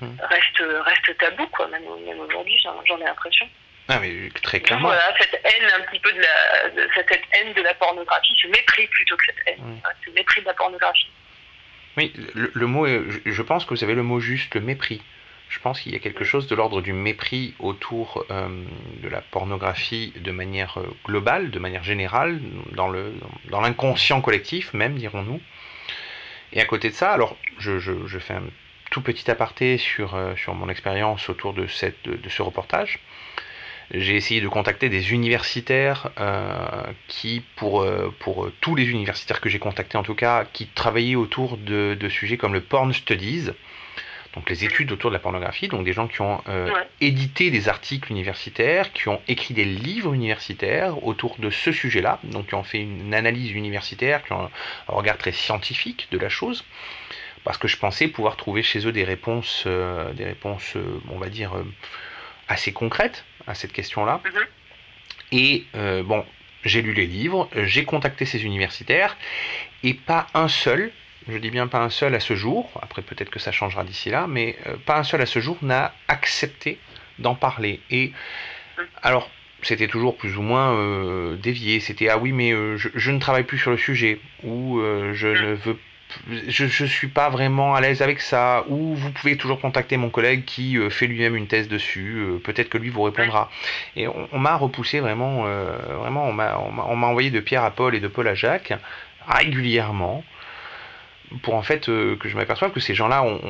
[0.00, 3.48] reste, reste tabou, quoi, même, même aujourd'hui, j'en j'en ai l'impression.
[3.88, 4.88] Ah mais très clairement.
[4.88, 8.48] Voilà, cette haine un petit peu de la, de, cette, haine de la pornographie, ce
[8.48, 11.08] mépris plutôt que cette haine, ce mépris de la pornographie.
[11.96, 15.02] Oui, le, le mot, je pense que vous avez le mot juste, le mépris.
[15.56, 18.46] Je pense qu'il y a quelque chose de l'ordre du mépris autour euh,
[19.02, 22.40] de la pornographie de manière euh, globale, de manière générale,
[22.72, 23.14] dans le
[23.48, 25.40] dans l'inconscient collectif même, dirons-nous.
[26.52, 28.42] Et à côté de ça, alors je, fais un
[28.90, 32.98] tout petit aparté sur, euh, sur mon expérience autour de, cette, de, ce reportage.
[33.92, 36.10] J'ai essayé de contacter des universitaires
[37.06, 37.86] qui, pour,
[38.18, 42.08] pour tous les universitaires que j'ai contactés en tout cas, qui travaillaient autour de, de
[42.08, 43.52] sujets comme le porn studies,
[44.36, 46.86] donc les études autour de la pornographie, donc des gens qui ont euh, Ouais.
[47.00, 52.48] édité des articles universitaires, qui ont écrit des livres universitaires autour de ce sujet-là, donc
[52.48, 54.44] qui ont fait une analyse universitaire, qui ont
[54.88, 56.64] un regard très scientifique de la chose,
[57.44, 61.18] parce que je pensais pouvoir trouver chez eux des réponses, euh, des réponses, euh, on
[61.18, 61.52] va dire,
[62.48, 64.20] assez concrètes à cette question-là.
[65.32, 66.24] Et euh, bon,
[66.64, 69.16] j'ai lu les livres, j'ai contacté ces universitaires,
[69.82, 70.92] et pas un seul,
[71.28, 74.10] je dis bien pas un seul à ce jour, après peut-être que ça changera d'ici
[74.10, 76.78] là, mais euh, pas un seul à ce jour n'a accepté
[77.18, 77.80] d'en parler.
[77.90, 78.12] Et
[79.02, 79.30] alors,
[79.62, 81.80] c'était toujours plus ou moins euh, dévié.
[81.80, 84.80] C'était ah oui, mais euh, je, ne travaille plus sur le sujet, ou
[85.12, 85.78] je ne veux
[86.48, 90.08] je ne suis pas vraiment à l'aise avec ça, ou vous pouvez toujours contacter mon
[90.08, 93.50] collègue qui fait lui-même une thèse dessus, peut-être que lui vous répondra.
[93.96, 98.06] Et on, m'a repoussé vraiment, vraiment, on m'a envoyé de Pierre à Paul et de
[98.06, 98.72] Paul à Jacques
[99.26, 100.24] régulièrement
[101.42, 103.40] pour en fait euh, que je m'aperçoive que ces gens-là ont,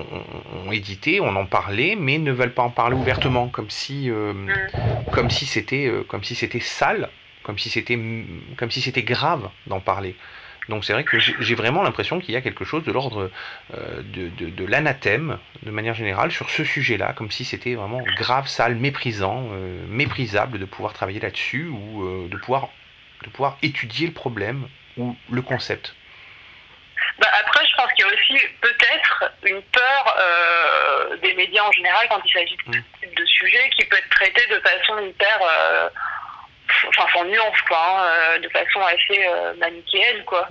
[0.67, 4.51] ont- édité, on en parlait, mais ne veulent pas en parler ouvertement, comme si, euh,
[5.11, 7.11] comme si c'était, euh, comme si c'était sale,
[7.43, 7.99] comme si c'était,
[8.57, 10.17] comme si c'était grave d'en parler.
[10.69, 13.31] Donc c'est vrai que j'ai vraiment l'impression qu'il y a quelque chose de l'ordre
[13.73, 18.49] de, de- de l'anathème, de manière générale, sur ce sujet-là, comme si c'était vraiment grave,
[18.49, 19.49] sale, méprisant,
[19.89, 22.75] méprisable de pouvoir travailler là-dessus ou de, pouvoir,
[23.25, 25.97] de pouvoir étudier le problème ou le concept.
[27.19, 31.73] Bah, après, je pense qu'il y a aussi peut-être une peur euh, des médias en
[31.73, 34.99] général quand il s'agit de ce type de sujet qui peut être traité de façon
[35.01, 35.39] hyper.
[35.43, 35.89] euh,
[36.89, 38.05] enfin, sans nuance, quoi, hein,
[38.35, 40.47] euh, de façon assez euh, manichéenne, quoi.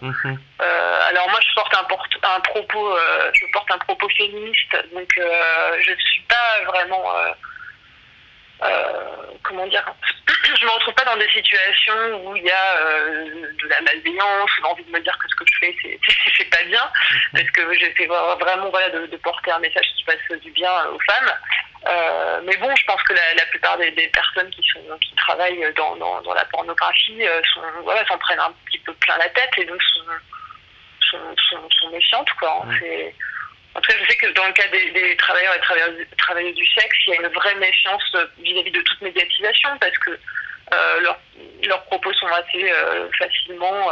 [0.61, 4.71] Euh, alors moi je porte un, porte- un propos euh, je porte un propos féministe
[4.93, 7.05] donc euh, je ne suis pas vraiment
[9.43, 9.85] comment dire
[10.59, 13.25] je me retrouve pas dans des situations où il y a euh,
[13.61, 15.99] de la malveillance l'envie de me dire que ce que je fais
[16.37, 16.89] c'est pas bien
[17.33, 20.71] parce que j'essaie vra- vraiment voilà de, de porter un message qui fasse du bien
[20.87, 21.33] aux femmes
[21.87, 25.13] Euh, mais bon je pense que la, la plupart des, des personnes qui sont qui
[25.15, 29.17] travaillent dans, dans, dans la pornographie euh, sont voilà s'en prennent un petit peu plein
[29.19, 30.05] la tête et donc sont
[31.11, 32.63] sont, sont, sont méfiantes quoi.
[32.63, 32.69] hein.
[32.79, 33.13] C'est-
[33.75, 35.59] En tout cas, je sais que dans le cas des, travailleurs et
[36.17, 39.97] travailleuses, du sexe, il y a une vraie méfiance euh, vis-à-vis de toute médiatisation parce
[39.97, 41.13] que euh,
[41.63, 43.91] leurs, propos sont assez euh, facilement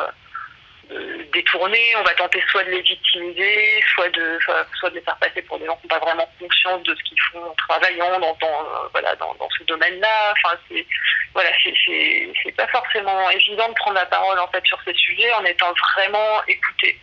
[1.34, 1.96] détournés.
[1.98, 4.40] On va tenter soit de les victimiser, soit de,
[4.80, 7.04] soit, de les faire passer pour des gens qui n'ont pas vraiment conscience de ce
[7.04, 10.34] qu'ils font en travaillant dans, dans, voilà, dans, dans ce domaine-là.
[10.34, 10.86] Enfin, c'est,
[11.34, 14.94] voilà, c'est, c'est, c'est pas forcément évident de prendre la parole en fait sur ces
[14.94, 16.98] sujets en étant vraiment écouté.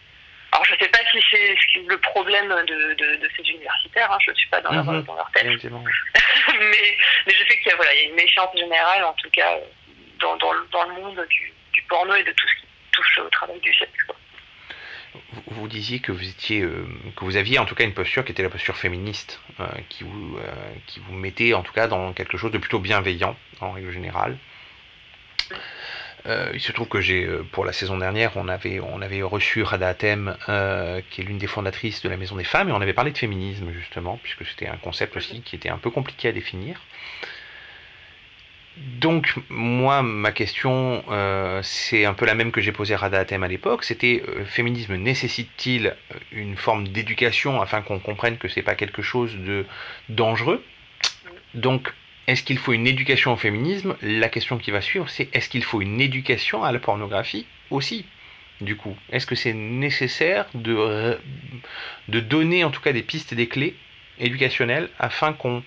[0.52, 4.32] Alors je sais pas si c'est le problème de, de, de ces universitaires, hein, je
[4.34, 5.02] suis pas dans leur, Mhm.
[5.04, 5.46] dans leur tête,
[6.58, 6.96] mais,
[7.26, 9.30] mais je sais qu'il y a, voilà, il y a une méfiance générale en tout
[9.30, 9.58] cas
[10.18, 13.18] dans, dans, le- dans le monde du, du porno et de tout ce qui touche
[13.18, 14.02] au travail du sexe.
[14.06, 14.16] quoi.
[15.46, 16.86] Vous disiez que vous étiez, euh,
[17.16, 20.04] que vous aviez en tout cas une posture qui était la posture féministe, euh, qui
[20.04, 20.42] vous, euh,
[20.86, 24.36] qui vous mettait en tout cas dans quelque chose de plutôt bienveillant en règle générale.
[26.26, 29.22] Euh, il se trouve que j'ai, euh, pour la saison dernière, on avait, on avait
[29.22, 32.72] reçu Rada Atem, euh, qui est l'une des fondatrices de la Maison des Femmes, et
[32.72, 35.90] on avait parlé de féminisme justement, puisque c'était un concept aussi qui était un peu
[35.90, 36.80] compliqué à définir.
[38.76, 41.02] Donc, moi, ma question,
[41.62, 43.84] c'est un peu la même que j'ai posée à Rada Atem à l'époque.
[43.84, 45.94] C'était féminisme nécessite-t-il
[46.32, 49.66] une forme d'éducation afin qu'on comprenne que c'est pas quelque chose de
[50.08, 50.64] dangereux?
[51.54, 51.92] Donc,
[52.30, 53.96] est-ce qu'il faut une éducation au féminisme?
[54.02, 58.04] La question qui va suivre, c'est est-ce qu'il faut une éducation à la pornographie aussi?
[58.60, 61.18] Du coup, est-ce que c'est nécessaire de,
[62.08, 63.74] de donner en tout cas des pistes et des clés
[64.20, 65.64] éducationnelles afin qu'on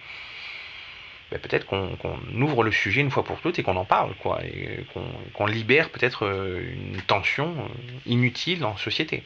[1.32, 1.98] ben, peut-être qu'on
[2.34, 4.86] ouvre le sujet une fois pour toutes et qu'on en parle, quoi, et
[5.34, 6.62] qu'on libère peut-être euh,
[6.94, 9.24] une tension euh, inutile en société?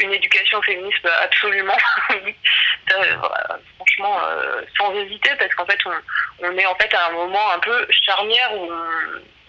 [0.00, 1.76] Une, éduca- une éducation au féminisme Absolument.
[2.92, 3.16] Euh,
[3.76, 5.78] franchement, euh, sans hésiter, parce qu'en fait,
[6.42, 8.68] on, est en fait à un moment un peu charnière où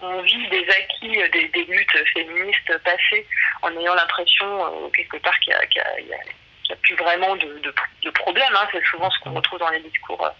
[0.00, 3.26] on, vit des acquis euh, des, luttes féministes passées
[3.62, 7.74] en ayant l'impression, quelque part, qu'il y a, a- plus vraiment de, de,
[8.04, 8.54] de problème.
[8.54, 8.68] hein.
[8.70, 10.30] C'est souvent ce qu'on retrouve dans les discours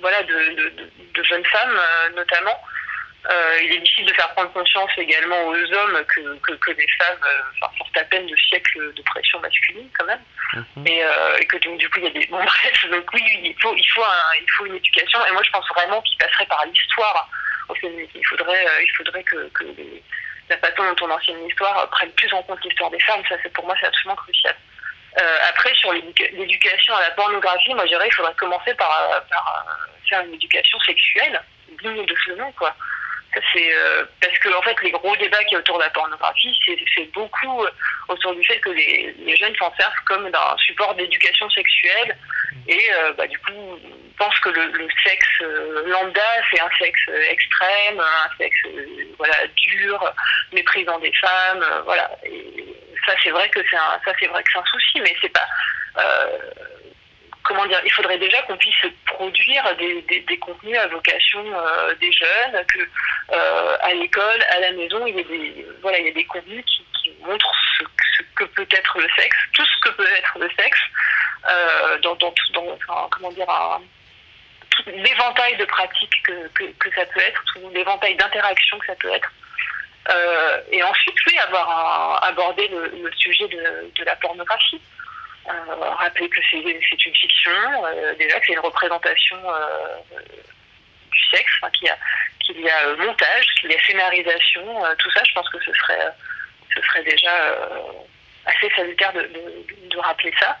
[0.00, 1.80] voilà, de, de, jeunes femmes,
[2.16, 2.60] notamment.
[3.28, 6.86] Euh, il est difficile de faire prendre conscience également aux hommes que, que, que les
[6.98, 10.22] femmes euh, enfin, sortent à peine de siècles de pression masculine quand même.
[10.86, 13.22] Et, euh, et que donc du coup il y a des bon bref donc oui
[13.44, 16.16] il faut il faut un- il faut une éducation et moi je pense vraiment qu'il
[16.18, 17.28] passerait par l'histoire
[17.78, 18.10] féminisme.
[18.14, 20.02] Il faudrait euh, il faudrait que, que les-
[20.48, 23.52] la façon dont on enseigne l'histoire prenne plus en compte l'histoire des femmes ça c'est
[23.52, 24.56] pour moi c'est absolument crucial.
[25.48, 29.66] Après sur l'éduca- l'éducation à la pornographie moi je dirais il faudrait commencer par, par
[30.08, 31.40] faire une éducation sexuelle
[31.82, 32.74] digne de ce nom quoi.
[33.52, 35.90] C'est euh, parce que en fait les gros débats qu'il y a autour de la
[35.90, 37.70] pornographie, c'est beaucoup euh,
[38.08, 42.16] autour du fait que les, les jeunes s'en servent comme d'un support d'éducation sexuelle
[42.66, 43.78] et euh, bah, du coup
[44.18, 46.20] pensent que le, le sexe euh, lambda
[46.50, 48.58] c'est un sexe euh, extrême, un sexe
[49.16, 50.12] voilà dur,
[50.52, 52.10] méprisant des femmes, voilà.
[52.24, 52.74] Et
[53.06, 55.32] ça c'est vrai que c'est un ça c'est vrai que c'est un souci, mais c'est
[55.32, 55.46] pas
[57.42, 62.12] comment dire, il faudrait déjà qu'on puisse produire des, des, contenus à vocation euh, des
[62.12, 62.80] jeunes, que
[63.32, 66.24] euh, à l'école, à la maison, il y a des, voilà, il y a des
[66.24, 67.84] contenus qui, montrent ce,
[68.16, 70.80] ce, que peut être le sexe, tout ce que peut être le sexe,
[71.48, 73.46] euh, dans, dans, dans comment dire,
[74.86, 79.30] l'éventail de pratiques que, que, ça peut être, tout l'éventail d'interactions que ça peut être.
[80.72, 84.80] Et ensuite, oui, avoir un, abordé le, le, sujet de, de la pornographie.
[85.48, 87.52] Euh, rappeler que c'est une fiction,
[87.86, 89.96] euh, déjà que c'est une représentation euh,
[91.10, 95.48] du sexe, qu'il y a, a montage, qu'il y a scénarisation, tout ça, je pense
[95.48, 96.08] que ce serait,
[96.74, 97.32] ce serait déjà
[98.44, 100.58] assez salutaire de, rappeler ça.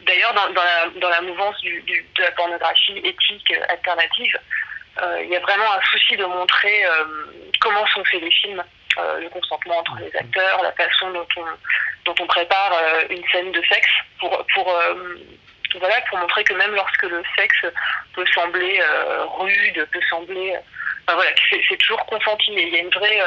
[0.00, 4.38] D'ailleurs, dans, la, mouvance du, de la pornographie éthique alternative,
[5.20, 6.84] il y a vraiment un souci de montrer
[7.60, 8.64] comment sont faits les films
[8.98, 13.62] euh, le consentement entre les acteurs, la façon dont on, prépare euh, une scène de
[13.62, 15.16] sexe pour, pour, euh,
[15.78, 17.66] voilà, pour montrer que même lorsque le sexe
[18.14, 18.80] peut sembler
[19.38, 20.56] rude, peut sembler...
[21.06, 23.18] Voilà, c'est toujours consenti, mais il y a une vraie...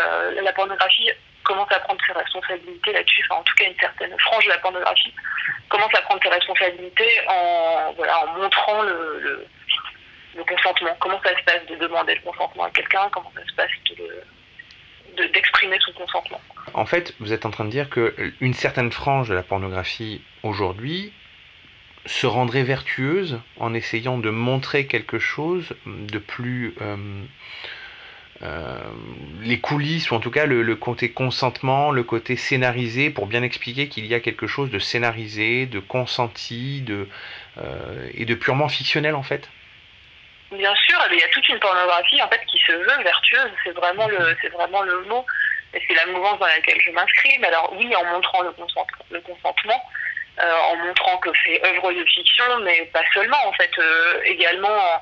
[0.41, 1.09] la pornographie
[1.43, 5.13] commence à prendre ses responsabilités là-dessus, en tout cas une certaine frange de la pornographie
[5.69, 9.45] commence à prendre ses responsabilités en, voilà, en montrant le,
[10.35, 10.95] le consentement.
[10.99, 14.23] Comment ça se passe de demander le consentement à quelqu'un, comment ça se passe de
[15.33, 16.41] d'exprimer son consentement.
[16.73, 21.13] En fait, vous êtes en train de dire qu'une certaine frange de la pornographie aujourd'hui
[22.05, 26.75] se rendrait vertueuse en essayant de montrer quelque chose de plus...
[26.81, 26.97] Euh,
[28.41, 28.81] euh,
[29.43, 33.87] les coulisses, ou en tout cas le, côté consentement, le côté scénarisé, pour bien expliquer
[33.87, 39.23] qu'il y a quelque chose de scénarisé, de consenti, euh, et de purement fictionnel en
[39.23, 39.49] fait
[40.57, 43.51] Bien sûr, il y a toute une pornographie en fait qui se veut vertueuse.
[43.63, 45.25] C'est vraiment le, c'est vraiment le mot.
[45.73, 47.37] Et c'est la mouvance dans laquelle je m'inscris.
[47.39, 49.81] Mais alors oui, en montrant le, consent, le consentement,
[50.39, 55.01] euh, en montrant que c'est œuvre de fiction, mais pas seulement en fait, euh, également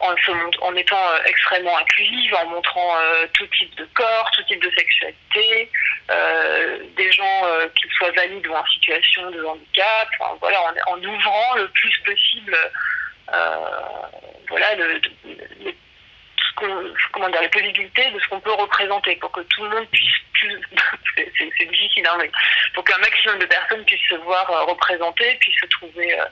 [0.00, 2.96] en, étant euh, extrêmement inclusive, en montrant
[3.34, 5.70] tout type de corps, tout type de sexualité,
[6.96, 7.42] des gens
[7.76, 10.08] qu'ils soient valides ou en situation de handicap.
[10.20, 12.56] En ouvrant le plus possible.
[13.32, 13.56] Euh,
[14.48, 15.00] voilà le,
[17.12, 20.14] comment dire, les possibilités de ce qu'on peut représenter pour que tout le monde puisse
[20.34, 20.60] plus
[21.56, 22.30] c'est difficile hein, mais
[22.74, 26.24] pour qu'un maximum de personnes puissent se voir euh, représentées puissent se trouver euh,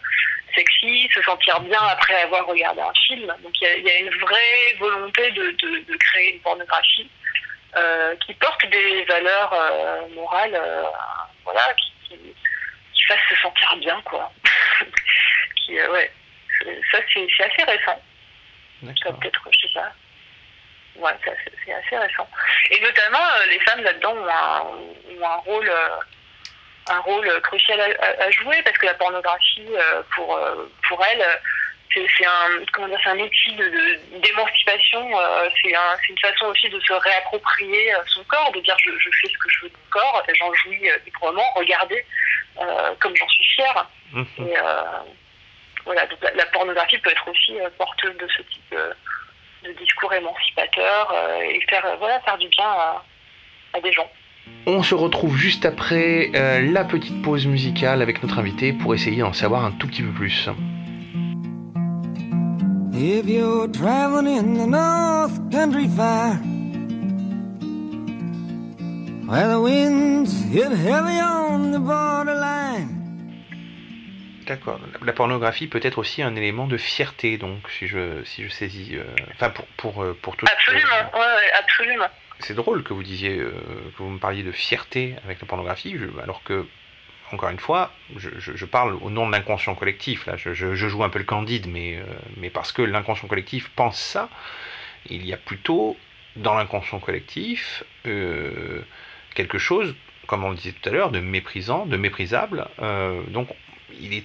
[0.55, 3.27] sexy se sentir bien après avoir regardé un film.
[3.43, 7.11] Donc il y, a, une vraie volonté de, de, créer une pornographie
[7.77, 9.55] euh, qui porte des valeurs
[10.15, 10.59] morales
[11.45, 12.17] voilà qui, qui,
[12.95, 14.33] qui fasse se sentir bien quoi.
[15.57, 16.11] Qui ouais
[16.91, 18.01] ça c'est assez récent
[19.03, 19.93] ça peut-être, je sais pas.
[20.97, 22.29] Ouais, c'est assez récent.
[22.71, 24.61] Et notamment, euh, les femmes là-dedans ont un,
[25.21, 25.97] ont un rôle, euh,
[26.91, 31.25] un rôle crucial à, à, jouer parce que la pornographie, euh, pour, euh, pour elles,
[31.95, 35.11] c'est un, comment dire, un outil d'émancipation.
[35.63, 39.29] c'est un, une façon aussi de se réapproprier son corps, de dire je, je fais
[39.29, 42.05] ce que je veux de mon corps, j'en jouis librement, regardez
[43.01, 43.89] comme j'en suis fière.
[44.13, 44.25] Mmh.
[44.39, 44.55] Et,
[45.89, 48.95] voilà, donc la, la, pornographie peut être aussi euh, porteuse de ce type de,
[49.65, 53.03] de discours émancipateur euh, et faire, euh, voilà, faire du bien à,
[53.73, 54.07] à, des gens.
[54.67, 59.23] On se retrouve juste après euh, la petite pause musicale avec notre invité pour essayer
[59.23, 60.51] d'en savoir un tout petit peu plus.
[62.93, 66.39] If you're traveling in the North Country Fire
[69.27, 72.98] Where the winds hit heavy on the borderline
[74.49, 74.81] D'accord.
[75.05, 78.97] La pornographie peut être aussi un élément de fierté, donc, si je, si je saisis.
[78.97, 80.47] Euh, enfin, pour, pour, euh, pour tout.
[80.51, 82.07] Absolument, euh, ouais, absolument.
[82.41, 83.53] C'est drôle que vous disiez, euh,
[83.97, 86.67] que vous me parliez de fierté avec la pornographie, je, alors que,
[87.31, 90.25] encore une fois, je, je, je parle au nom de l'inconscient collectif.
[90.25, 92.01] Là, je, joue un peu le candide, mais,
[92.39, 94.31] mais parce que l'inconscient collectif pense ça,
[95.11, 95.99] il y a plutôt
[96.37, 99.95] dans l'inconscient collectif quelque chose,
[100.27, 102.67] comme on le disait tout à l'heure, de méprisant, de méprisable.
[103.29, 103.49] donc,
[104.01, 104.25] il est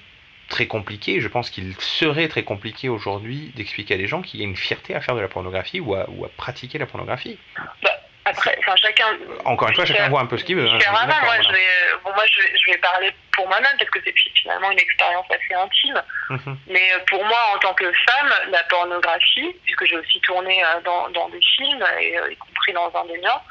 [0.53, 1.19] très compliqué.
[1.19, 4.55] Je pense qu'il serait très compliqué aujourd'hui d'expliquer à des gens qu'il y a une
[4.55, 7.39] fierté à faire de la pornographie ou à, ou à pratiquer la pornographie.
[7.83, 7.89] Bah,
[8.25, 9.09] après, enfin, chacun.
[9.45, 10.67] Encore une fois, chacun voit un peu ce qu'il veut.
[10.67, 11.41] Hein, moi, voilà.
[11.41, 11.69] je vais,
[12.03, 15.25] bon, moi je, vais, je vais parler pour moi-même parce que c'est finalement une expérience
[15.37, 15.99] assez intime.
[16.29, 16.55] Mm -hmm.
[16.73, 20.55] Mais pour moi, en tant que femme, la pornographie, puisque j'ai aussi tourné
[20.87, 23.41] dans, dans des films, et, y compris dans un des miens,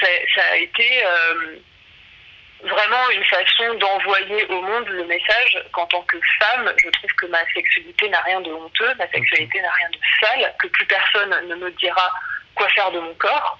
[0.00, 0.88] ça, ça a été.
[1.04, 1.56] Euh,
[2.62, 7.26] vraiment une façon d'envoyer au monde le message qu'en tant que femme, je trouve que
[7.26, 11.34] ma sexualité n'a rien de honteux, ma sexualité n'a rien de sale, que plus personne
[11.48, 12.10] ne me dira
[12.54, 13.58] quoi faire de mon corps,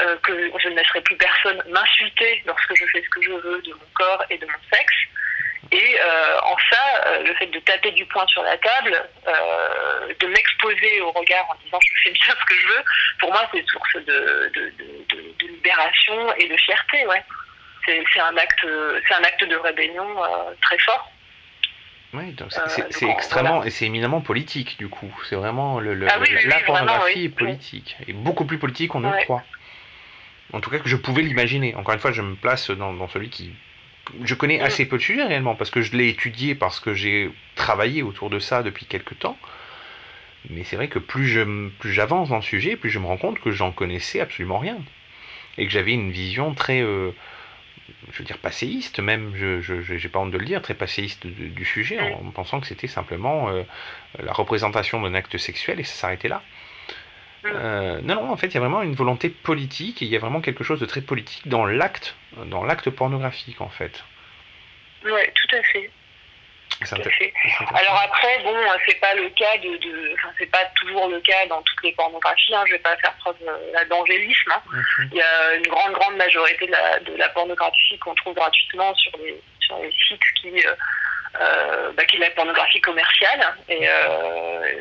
[0.00, 3.62] euh, que je ne laisserai plus personne m'insulter lorsque je fais ce que je veux
[3.62, 4.94] de mon corps et de mon sexe,
[5.72, 8.94] Et euh, en ça, euh, le fait de taper du poing sur la table,
[10.20, 12.82] de m'exposer au regard en disant je fais bien ce que je veux,
[13.18, 17.06] pour moi c'est source de- de libération et de fierté.
[17.06, 17.22] Ouais.
[17.86, 18.66] C'est un acte,
[19.08, 21.10] c'est un acte de rébellion euh, très fort.
[22.14, 23.14] Oui, donc c'est- Euh, c'est voilà.
[23.18, 25.12] extrêmement et c'est éminemment politique du coup.
[25.28, 28.58] C'est vraiment le, le- Ah oui, la, oui, vraiment, pornographie est politique et beaucoup plus
[28.58, 29.18] politique qu'on ne Ouais.
[29.18, 29.42] le croit.
[30.52, 31.74] En tout cas que je pouvais l'imaginer.
[31.74, 33.52] Encore une fois, je me place dans, dans celui qui
[34.22, 34.62] je connais Mm.
[34.62, 38.30] assez peu de sujets réellement parce que je l'ai étudié parce que j'ai travaillé autour
[38.30, 39.36] de ça depuis quelque temps.
[40.50, 43.16] Mais c'est vrai que plus je plus j'avance dans le sujet, plus je me rends
[43.16, 44.76] compte que j'en connaissais absolument rien
[45.58, 47.12] et que j'avais une vision très euh,
[48.12, 51.48] je veux dire passéiste même, je j'ai pas honte de le dire, très passéiste de-
[51.48, 53.62] du sujet, en, en pensant que c'était simplement euh,
[54.22, 56.42] la représentation d'un acte sexuel et ça s'arrêtait là.
[57.46, 60.16] Euh, non, non, en fait, il y a vraiment une volonté politique et il y
[60.16, 64.02] a vraiment quelque chose de très politique dans l'acte, dans l'acte pornographique, en fait.
[65.04, 65.90] Ouais, tout à fait.
[67.74, 68.54] Alors après, bon,
[68.86, 72.54] c'est pas le cas de, c'est pas toujours le cas dans toutes les pornographies.
[72.54, 74.50] Hein, je vais pas faire preuve euh, d'angélisme.
[74.52, 74.62] hein.
[75.12, 78.94] Il y a une grande, grande majorité de la, de la pornographie qu'on trouve gratuitement
[78.96, 80.74] sur les, sur les sites qui, euh,
[81.40, 83.54] euh, bah, qui est la pornographie commerciale.
[83.68, 84.80] Et, euh,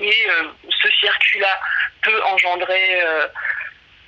[0.00, 0.48] et euh,
[0.82, 1.60] ce circuit-là
[2.02, 3.26] peut engendrer euh,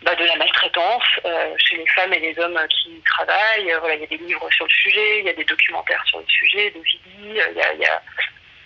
[0.03, 3.73] bah, de la maltraitance euh, chez les femmes et les hommes qui y travaillent.
[3.73, 6.05] Euh, voilà, il y a des livres sur le sujet, il y a des documentaires
[6.07, 8.03] sur le sujet, de Vidi, il y a,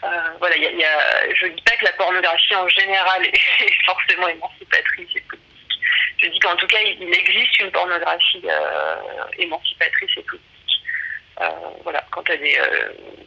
[0.05, 0.09] euh,
[0.39, 4.29] voilà, il y a, je ne dis pas que la pornographie en général est forcément
[4.29, 5.79] émancipatrice et politique.
[6.19, 8.45] Je dis qu'en tout cas, il existe une pornographie
[9.39, 10.47] émancipatrice et politique.
[11.85, 12.61] Voilà, quand elle est,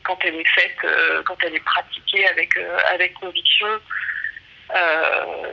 [0.04, 0.78] quand elle est faite,
[1.26, 2.56] quand elle est pratiquée avec,
[2.92, 3.68] avec conviction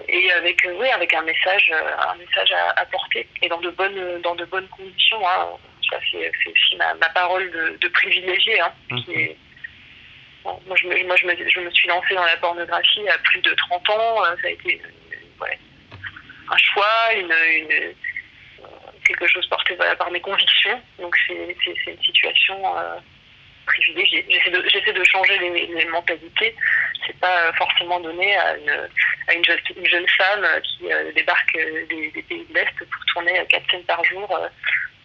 [0.08, 3.60] et avec, euh, oui, avec un message, euh, un message à, à porter et dans
[3.60, 5.20] de bonnes, dans de bonnes conditions.
[5.28, 5.48] hein.
[5.90, 8.60] Ça, c'est aussi ma, ma parole de, de privilégié.
[8.60, 8.72] Hein,
[9.04, 9.36] qui est-
[10.44, 13.18] bon, moi, je me, moi je, me, je me suis lancée dans la pornographie à
[13.18, 14.24] plus de 30 ans.
[14.24, 15.58] euh, Ça a été euh, ouais,
[16.50, 17.24] un choix, une,
[17.56, 17.92] une, euh,
[19.04, 20.80] quelque chose porté par mes convictions.
[20.98, 21.34] Donc c'est
[21.90, 22.96] une situation euh,
[23.76, 24.50] J'essaie
[24.92, 26.54] de, de changer les, les mentalités.
[27.06, 28.88] C'est pas euh, forcément donné à une,
[29.28, 31.52] à une, jeune, une jeune femme euh, qui euh, débarque
[31.88, 34.48] des, des pays de l'Est pour tourner euh, quatre scènes par jour euh,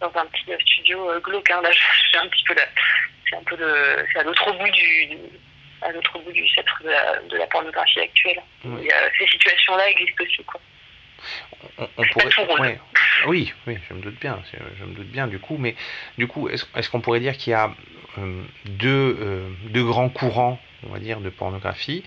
[0.00, 1.50] dans un petit studio glauque.
[1.50, 1.60] hein.
[1.62, 1.70] Là,
[2.12, 2.54] j'ai un petit peu
[3.28, 5.18] c'est un peu de, c'est à l'autre bout du, du-
[5.82, 8.40] à l'autre bout du sceptre de la, de la pornographie actuelle.
[8.64, 8.86] Oui.
[8.86, 10.60] Et, euh, ces situations-là existent aussi, quoi.
[11.78, 12.80] On, on pourrait, ouais.
[13.26, 14.38] Oui, oui, je me doute bien,
[14.78, 15.74] je me doute bien du coup, mais
[16.18, 17.74] du coup, est-ce qu'on pourrait dire qu'il y a
[18.18, 22.02] euh, deux, euh, deux grands courants, on va dire, de pornographie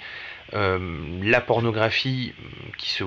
[0.53, 0.79] Euh,
[1.23, 2.33] La pornographie
[2.77, 3.03] qui, se,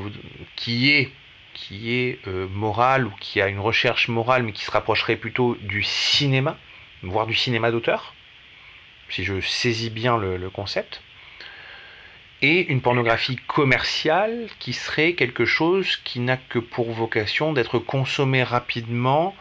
[0.57, 1.11] qui est,
[1.55, 5.83] qui est morale ou qui a une recherche morale, mais qui se rapprocherait plutôt du
[5.83, 6.57] cinéma,
[7.03, 8.15] voire du cinéma d'auteur,
[9.09, 11.03] si je saisis bien le, le concept
[12.43, 18.43] et une pornographie commerciale qui serait quelque chose qui n'a que pour vocation d'être consommé
[18.43, 19.35] rapidement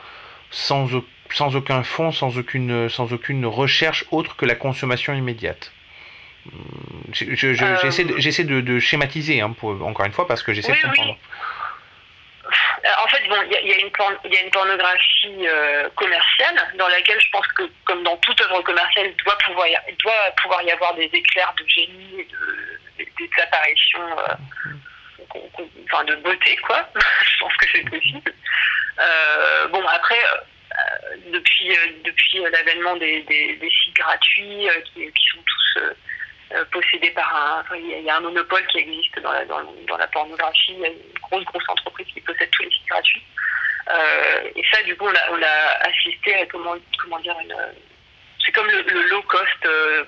[0.51, 5.71] sans, au- sans aucun fond, sans aucune, sans aucune recherche autre que la consommation immédiate.
[6.47, 6.53] Hum,
[7.13, 10.71] je- je- je- Euh, J'essaie de, schématiser, hein, pour, encore une fois, parce que j'essaie
[10.71, 11.17] Oui, de comprendre.
[12.83, 15.47] Euh, En fait, bon, il y, a- y une porn- il y a une pornographie
[15.47, 19.67] euh, commerciale dans laquelle je pense que, comme dans toute œuvre commerciale, il doit pouvoir
[19.67, 25.29] y, doit pouvoir y avoir des éclairs de génie de, des, apparitions euh,
[25.85, 26.87] enfin, de beauté, quoi.
[26.95, 28.33] je pense que c'est possible.
[28.99, 33.25] Euh, bon, après, euh, depuis, depuis l'avènement des,
[33.83, 35.79] sites gratuits qui, sont tous
[36.71, 37.75] possédés par un.
[37.75, 39.31] Il y, a- un monopole qui existe dans
[39.97, 40.73] la, pornographie.
[40.73, 43.23] Il y a une grosse, grosse entreprise qui possède tous les sites gratuits.
[44.55, 47.55] Et ça, du coup, on a, assisté à comment, comment dire une.
[48.45, 49.67] C'est comme le, low cost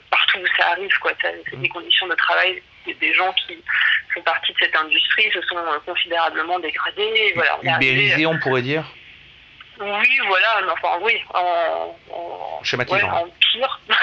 [0.10, 1.12] partout où ça arrive, quoi.
[1.22, 3.58] C'est des conditions de travail des, des gens qui
[4.14, 7.02] font partie de cette industrie se sont euh, considérablement dégradées.
[7.02, 8.86] Et Voilà, on Ubérisé, on pourrait dire
[9.80, 12.96] oui, voilà, enfin oui, en, en, Schématisant.
[12.96, 13.80] ouais, en pire.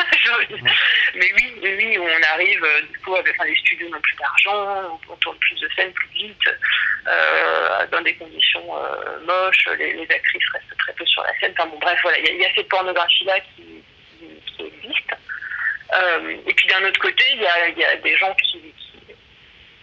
[1.14, 4.98] Mais oui, oui, on arrive, euh, du coup, avec enfin, les studios n'ont plus d'argent,
[5.08, 6.48] on tourne plus de scènes plus vite,
[7.06, 11.54] euh, dans des conditions euh, moches, les, les actrices restent très peu sur la scène.
[11.56, 13.82] Enfin bon, bref, voilà, il y, a- il y a cette pornographie-là qui,
[14.18, 14.26] qui,
[14.56, 15.10] qui existe.
[15.92, 18.74] Euh, et puis d'un autre côté, il y a, des gens qui,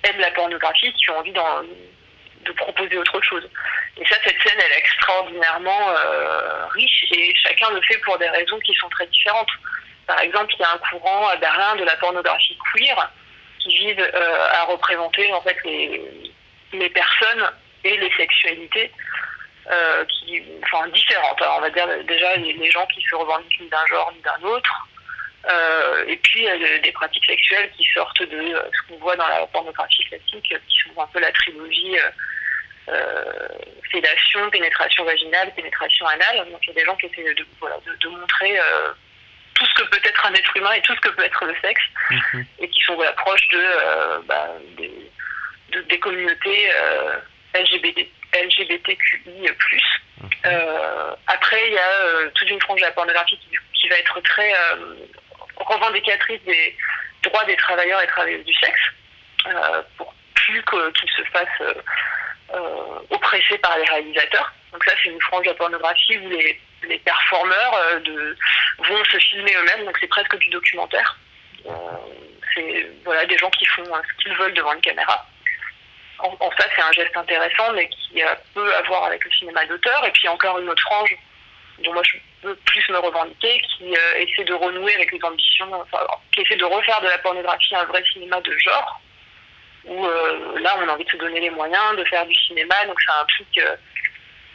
[0.03, 3.49] aiment la pornographie, qui ont envie de proposer autre chose.
[3.99, 8.29] Et ça, cette scène, elle est extraordinairement euh, riche et chacun le fait pour des
[8.29, 9.49] raisons qui sont très différentes.
[10.05, 13.11] Par exemple, il y a un courant à Berlin de la pornographie queer
[13.59, 17.51] qui vise euh, à représenter en fait les, personnes
[17.83, 18.91] et les sexualités
[20.93, 21.41] différentes.
[21.41, 24.47] On va dire déjà les, les gens qui se revendiquent ni d'un genre ni d'un
[24.47, 24.87] autre.
[25.45, 29.27] Euh, et puis euh, des pratiques sexuelles qui sortent de euh, ce qu'on voit dans
[29.27, 32.09] la pornographie classique, qui sont un peu la trilogie euh,
[32.89, 33.47] euh,
[33.91, 36.49] fellation, pénétration vaginale, pénétration anale.
[36.51, 38.91] Donc il y a des gens qui essaient de, voilà, de, de montrer euh,
[39.53, 41.55] tout ce que peut être un être humain et tout ce que peut être le
[41.61, 41.83] sexe,
[42.59, 44.91] et qui sont voilà, proches de, euh, bah, des,
[45.71, 47.17] de- des communautés euh,
[47.55, 49.49] LGBT, LGBTQI+.
[50.45, 53.97] Euh, après, il y a euh, toute une frange de la pornographie qui, qui va
[53.97, 54.95] être très euh,
[55.67, 56.75] revendicatrice des
[57.23, 58.81] droits des travailleurs et travailleuses du sexe,
[59.47, 61.73] euh, pour plus qu'ils se fassent euh,
[62.53, 64.53] euh, oppressés par les réalisateurs.
[64.71, 68.33] Donc ça, c'est une frange de la pornographie où les, les performeurs euh,
[68.79, 71.17] vont se filmer eux-mêmes, donc c'est presque du documentaire.
[72.53, 75.25] C'est voilà, des gens qui font ce qu'ils veulent devant une caméra.
[76.19, 78.21] En, ça, c'est un geste intéressant, mais qui
[78.53, 80.05] peut avoir avec le cinéma d'auteur.
[80.05, 81.15] Et puis encore une autre frange
[81.79, 85.71] dont moi je peux plus me revendiquer, qui euh, essaie de renouer avec les ambitions,
[86.33, 89.01] qui essaie de refaire de la pornographie un vrai cinéma de genre,
[89.85, 92.75] où euh, là on a envie de se donner les moyens de faire du cinéma,
[92.85, 93.75] donc ça implique euh,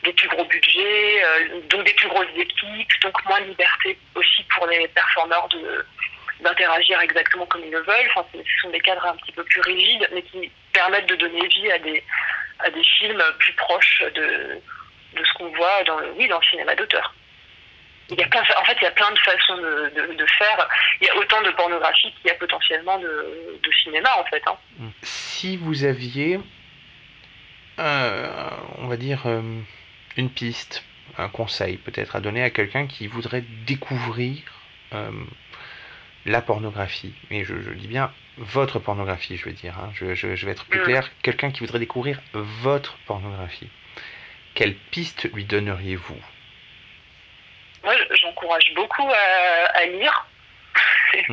[0.04, 4.44] des plus gros budgets, euh, donc des plus grosses équipes, donc moins de liberté aussi
[4.54, 5.84] pour les performeurs de
[6.40, 8.10] d'interagir exactement comme ils le veulent.
[8.16, 11.46] Enfin, ce sont des cadres un petit peu plus rigides, mais qui permettent de donner
[11.46, 12.02] vie à des,
[12.58, 14.60] à des films plus proches de,
[15.14, 17.14] de ce qu'on voit dans oui, dans le cinéma d'auteur.
[18.12, 20.26] Il y a plein, en fait, il y a plein de façons de, de, de
[20.26, 20.68] faire.
[21.00, 24.42] Il y a autant de pornographie qu'il y a potentiellement de, de cinéma, en fait.
[24.46, 24.56] hein.
[25.02, 26.38] Si vous aviez,
[27.78, 29.40] euh, on va dire, euh,
[30.16, 30.84] une piste,
[31.18, 34.42] un conseil peut-être à donner à quelqu'un qui voudrait découvrir
[34.94, 35.10] euh,
[36.26, 40.36] la pornographie, et je, je dis bien votre pornographie, je veux dire, hein, je, je-
[40.36, 40.84] je vais être plus Mm.
[40.84, 43.68] clair, quelqu'un qui voudrait découvrir votre pornographie,
[44.54, 46.22] quelle piste lui donneriez-vous?
[47.84, 49.10] Moi, je- j'encourage beaucoup
[49.74, 50.26] à, lire.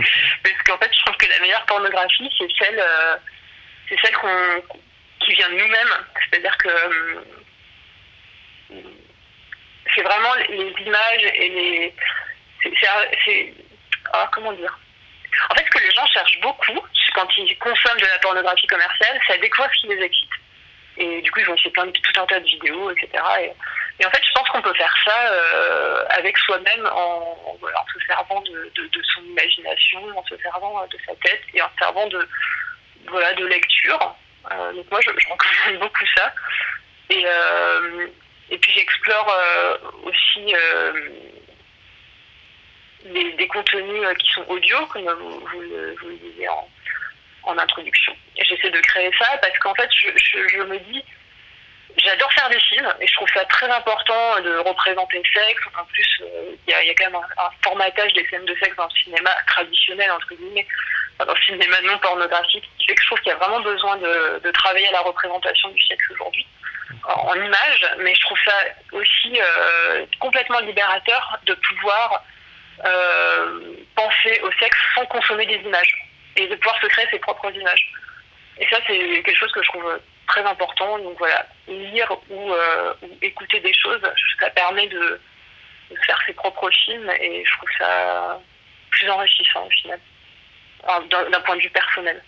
[0.44, 3.16] Parce qu'en fait, je trouve que la meilleure pornographie, c'est celle, euh,
[3.88, 4.64] c'est celle qu'on,
[5.22, 6.06] qui vient de nous-mêmes.
[6.30, 7.22] C'est-à-dire que euh,
[9.96, 11.96] c'est vraiment les images et les.
[12.64, 12.74] C'est,
[13.26, 13.54] c'est-
[14.14, 14.78] ah, comment dire?
[15.50, 16.80] En fait, ce que les gens cherchent beaucoup
[17.14, 20.30] quand ils consomment de la pornographie commerciale, c'est à découvrir ce qui les excite.
[20.98, 23.10] Et du coup, ils vont essayer plein de, tout un tas de vidéos, etc.
[23.42, 23.52] Et,
[24.00, 27.58] et en fait, je pense qu'on peut faire ça euh, avec soi-même en,
[27.94, 28.72] se servant de,
[29.14, 32.28] son imagination, en se servant euh, de sa tête et en se servant de,
[33.08, 34.16] voilà, de lecture.
[34.52, 36.34] Euh, donc moi, je, je recommande beaucoup ça.
[37.10, 37.26] Et,
[38.52, 39.36] et puis j'explore
[40.04, 40.54] aussi
[43.04, 48.16] des, des contenus qui sont audio, comme vous, vous le, disiez en, introduction.
[48.38, 51.04] J'essaie de créer ça parce qu'en fait, je, je me dis,
[51.98, 55.62] j'adore faire des films et je trouve ça très important de représenter le sexe.
[55.80, 58.86] En plus, euh, il y, a, quand même un, formatage des scènes de sexe dans
[58.86, 60.68] le cinéma traditionnel, entre guillemets,
[61.20, 63.98] dans le cinéma non pornographique, qui fait que je trouve qu'il y a vraiment besoin
[63.98, 66.46] de, travailler à la représentation du sexe aujourd'hui
[67.04, 68.56] en, en images, mais je trouve ça
[68.94, 72.24] aussi euh, complètement libérateur de pouvoir
[72.86, 75.94] euh, penser au sexe sans consommer des images
[76.38, 77.92] et de pouvoir se créer ses propres images.
[78.58, 80.00] Et ça, c'est quelque chose que je trouve
[80.30, 80.98] très important.
[81.00, 84.02] Donc voilà, lire ou, euh, ou écouter des choses,
[84.40, 85.20] ça permet de,
[86.06, 88.40] faire ses propres films et je trouve ça
[88.92, 90.00] plus enrichissant au final,
[91.32, 92.24] d'un point de vue personnel.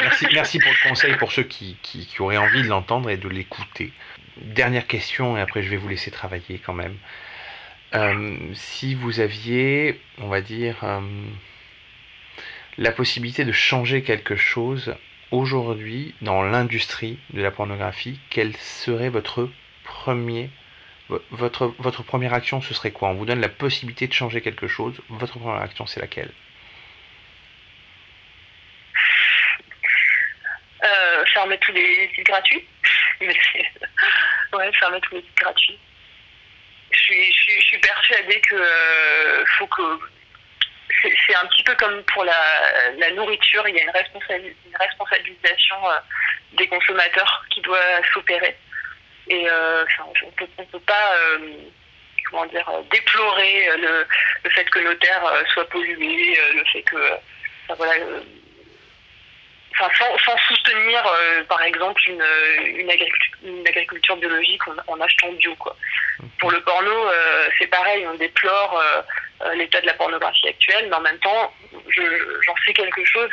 [0.00, 3.16] Merci, merci pour le conseil pour ceux qui, qui- qui auraient envie de l'entendre et
[3.16, 3.92] de l'écouter.
[4.36, 6.96] Dernière question, et après je vais vous laisser travailler quand même.
[7.94, 11.00] Euh, si vous aviez, on va dire, euh,
[12.76, 14.94] la possibilité de changer quelque chose
[15.30, 19.48] aujourd'hui dans l'industrie de la pornographie, quel serait votre
[19.84, 20.50] premier,
[21.08, 23.08] vo- votre, votre première action, ce serait quoi?
[23.08, 26.30] On vous donne la possibilité de changer quelque chose, votre première action, c'est laquelle?
[30.84, 32.64] Euh, fermer tous les sites gratuits.
[34.50, 35.78] Ouais, fermer tous les sites gratuits.
[36.90, 39.98] Je suis, je suis, je suis persuadée que euh, faut que
[41.28, 42.32] c'est un petit peu comme pour la,
[42.96, 45.98] la nourriture, il y a une, responsabili- une responsabilisation euh,
[46.54, 48.56] des consommateurs qui doit s'opérer.
[49.28, 51.56] Et euh, enfin, on peut, on peut pas euh,
[52.30, 54.06] comment dire déplorer le,
[54.44, 56.96] le fait que nos terres soient polluées, le fait que
[57.66, 57.94] enfin, voilà
[59.74, 62.24] enfin, sans, sans soutenir, euh, par exemple, une,
[62.64, 65.54] une, agriculture, une agriculture biologique en, en achetant bio.
[65.56, 65.76] Quoi.
[66.40, 68.82] Pour le porno, euh, c'est pareil, on déplore
[69.54, 71.52] l'état de la pornographie actuelle, mais en même temps,
[71.88, 73.30] je- j'en sais quelque chose.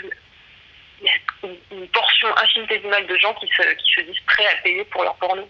[1.01, 5.03] Il y a une, portion infinitésimale de gens qui se, disent prêts à payer pour
[5.03, 5.47] leur porno.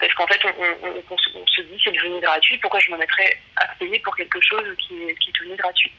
[0.00, 3.98] Parce qu'en fait, on, se- dit c'est devenu gratuit, pourquoi je me mettrais à payer
[4.00, 5.92] pour quelque chose qui qui est devenu gratuit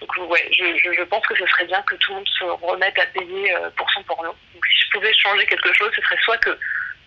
[0.00, 2.44] Donc ouais, je, je, je pense que ce serait bien que tout le monde se
[2.44, 4.34] remette à payer euh, pour son porno.
[4.54, 6.58] Donc si je pouvais changer quelque chose, ce serait soit que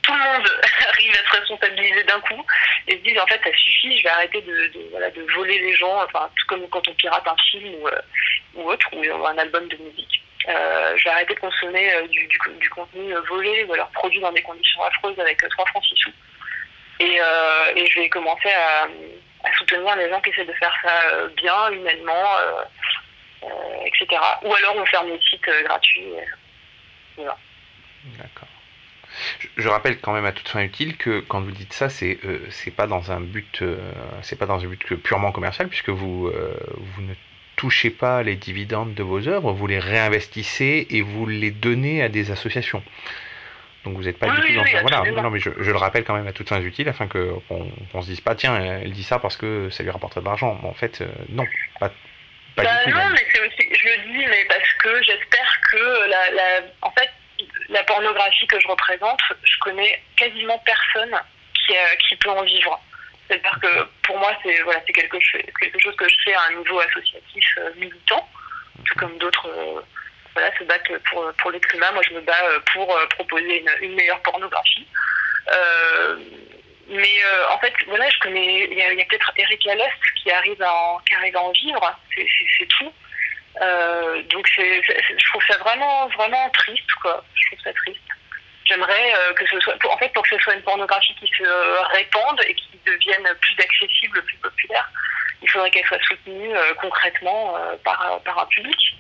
[0.06, 0.47] tout le monde
[0.89, 2.45] arrive à se responsabiliser d'un coup
[2.88, 6.30] et se dise en fait ça suffit, je vais arrêter de, voler les gens, enfin
[6.36, 10.22] tout comme quand on pirate un film ou, euh, autre, ou un album de musique.
[10.47, 14.43] Euh, je vais arrêter de consommer euh, du, contenu volé ou alors produit dans des
[14.43, 16.14] conditions affreuses avec euh, 3 francs 6 sous.
[16.99, 18.88] Et, je vais commencer à,
[19.58, 22.26] soutenir les gens qui essaient de faire ça bien, humainement,
[23.86, 24.08] etc.
[24.43, 26.14] Ou alors on ferme les sites gratuits.
[27.18, 28.47] D'accord.
[29.57, 32.39] Je, rappelle quand même à toute fin utile que quand vous dites ça, c'est euh,
[32.49, 33.78] c'est pas dans un but, euh,
[34.22, 37.13] c'est pas dans un but purement commercial, puisque vous euh, vous ne
[37.55, 42.09] touchez pas les dividendes de vos œuvres, vous les réinvestissez et vous les donnez à
[42.09, 42.84] des associations.
[43.86, 45.22] Donc vous n'êtes pas Oui, du tout oui, dans oui, voilà.
[45.22, 47.70] Non, mais je, je le rappelle quand même à toutes fins utiles afin que qu'on
[47.91, 50.59] qu'on se dise pas tiens elle dit ça parce que ça lui rapporterait de l'argent.
[50.63, 51.45] En fait euh, non,
[51.80, 51.89] pas,
[52.55, 52.97] pas Bah du tout.
[52.97, 53.13] non, même.
[53.13, 57.09] mais c'est aussi, je le dis, mais parce que j'espère que la, la, en fait,
[57.70, 61.16] la pornographie que je représente, je connais quasiment personne
[61.66, 62.80] qui, euh, qui peut en vivre.
[63.28, 65.18] C'est-à-dire que pour moi, c'est voilà, quelque,
[65.60, 68.30] quelque chose que je fais à un niveau associatif euh, militant,
[68.86, 69.82] tout comme d'autres euh,
[70.34, 71.92] voilà, se battent pour, pour les climat.
[71.92, 72.34] Moi, je me bats
[72.74, 74.86] pour proposer une, meilleure pornographie.
[76.88, 78.68] Mais en fait, voilà, je connais.
[78.70, 82.00] Il y a, peut-être Eric Laleste qui arrive à en, qui arrive à en vivre.
[82.16, 82.92] C'est tout.
[83.62, 87.24] Euh, donc je trouve ça vraiment, vraiment triste, quoi.
[87.36, 87.99] Je trouve ça triste.
[88.66, 91.43] J'aimerais euh, que ce soit, en fait, pour que ce soit une pornographie qui se
[91.43, 94.89] euh, répande et qui devienne plus accessible, plus populaire,
[95.41, 96.49] il faudrait qu'elle soit soutenue
[96.82, 98.97] concrètement par, par un public.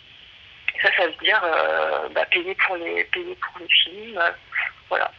[0.81, 1.41] Ça, ça veut dire
[2.13, 4.21] bah, payer pour les, payer pour les films,
[4.89, 5.11] voilà.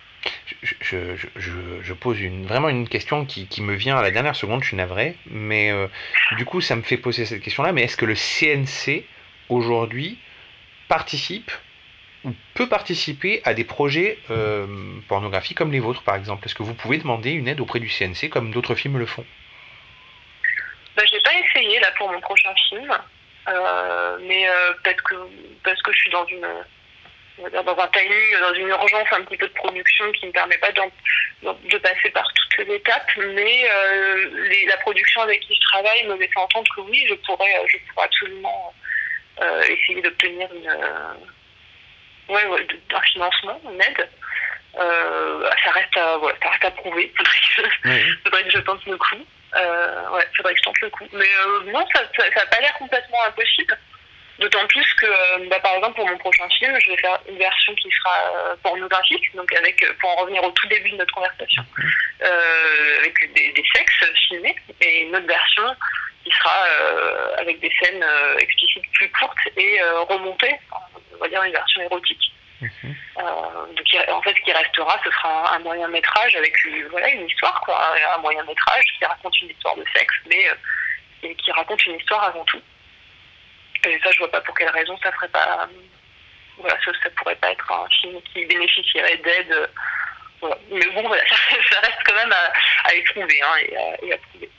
[0.62, 4.68] je, je- pose une, vraiment une question qui, me vient à la dernière seconde, je
[4.68, 5.72] suis navré, mais
[6.32, 9.04] du coup ça me fait poser cette question-là, mais est-ce que le CNC
[9.48, 10.18] aujourd'hui
[10.88, 11.50] participe
[12.24, 14.66] ou peut participer à des projets euh,
[15.08, 16.44] pornographiques comme les vôtres par exemple.
[16.46, 19.24] Est-ce que vous pouvez demander une aide auprès du CNC comme d'autres films le font?
[20.96, 22.90] Bah, j'ai pas essayé là pour mon prochain film,
[23.48, 25.14] euh, mais euh, que
[25.62, 26.46] parce que je suis dans une
[27.52, 30.56] dans un timing, dans une urgence un petit peu de production qui ne me permet
[30.56, 36.06] pas de passer par toutes les étapes, mais euh, la production avec qui je travaille
[36.06, 38.72] me laisse entendre que oui, je pourrais, je pourrais absolument
[39.42, 41.14] essayer d'obtenir une euh,
[42.28, 44.08] ouais, ouais, un financement, une aide.
[44.78, 47.12] Euh, ça reste à voilà, ça reste à prouver.
[47.16, 49.26] Faudrait que, faudrait que je tente le coup.
[49.54, 51.06] Euh, ouais, faudrait que je tente le coup.
[51.12, 53.78] Mais euh, non, ça, ça, ça a pas l'air complètement impossible.
[54.38, 57.38] D'autant plus que, euh, bah, par exemple, pour mon prochain film, je vais faire une
[57.38, 60.96] version qui sera euh, pornographique, donc avec, euh, pour en revenir au tout début de
[60.96, 61.64] notre conversation,
[62.22, 65.62] euh, avec des, des sexes filmés, et une autre version
[66.26, 70.58] qui sera euh, avec des scènes euh, explicites plus courtes et euh, remontées,
[71.14, 72.32] on va dire une version érotique.
[72.62, 72.66] Euh,
[73.76, 77.08] donc, en fait, ce qui restera, ce sera un, un moyen métrage avec une, voilà,
[77.10, 80.54] une histoire, quoi, un moyen métrage qui raconte une histoire de sexe, mais euh,
[81.22, 82.60] et qui raconte une histoire avant tout.
[83.86, 85.68] Et ça, je vois pas pour quelle raison ça ferait pas.
[86.58, 89.70] Voilà, ça, ça pourrait pas être un film qui bénéficierait d'aide.
[90.40, 90.58] voilà.
[90.70, 91.36] Mais bon, voilà, ça,
[91.70, 94.50] ça reste quand même à, à éprouver hein, et, à, et à prouver.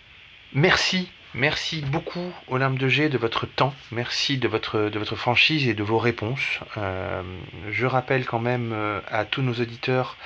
[0.53, 5.67] Merci, merci beaucoup Olympe de G de votre temps, merci de votre, de votre franchise
[5.67, 6.59] et de vos réponses.
[6.77, 7.21] Euh,
[7.69, 10.17] je rappelle quand même euh, à tous nos auditeurs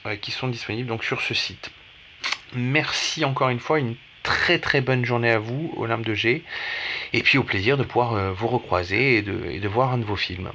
[0.05, 1.69] euh, qui sont disponibles donc sur ce site.
[2.53, 6.43] Merci encore une fois, une très très bonne journée à vous, Olympe de G,
[7.13, 9.99] et puis au plaisir de pouvoir euh, vous recroiser et de, et de voir un
[9.99, 10.51] de vos films.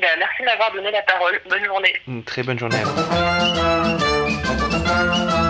[0.00, 1.40] Ben, merci de m'avoir donné la parole.
[1.48, 1.92] Bonne journée.
[2.06, 2.84] Une très bonne journée à
[5.34, 5.47] vous.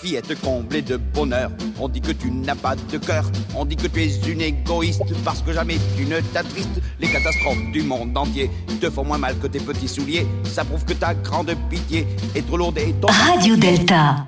[0.00, 3.24] Fillette comblée de bonheur, on dit que tu n'as pas de cœur,
[3.54, 6.80] on dit que tu es une égoïste parce que jamais tu ne t'attristes.
[7.00, 10.84] Les catastrophes du monde entier te font moins mal que tes petits souliers, ça prouve
[10.84, 13.08] que ta grande pitié est trop lourde et ton.
[13.08, 14.26] Radio Delta.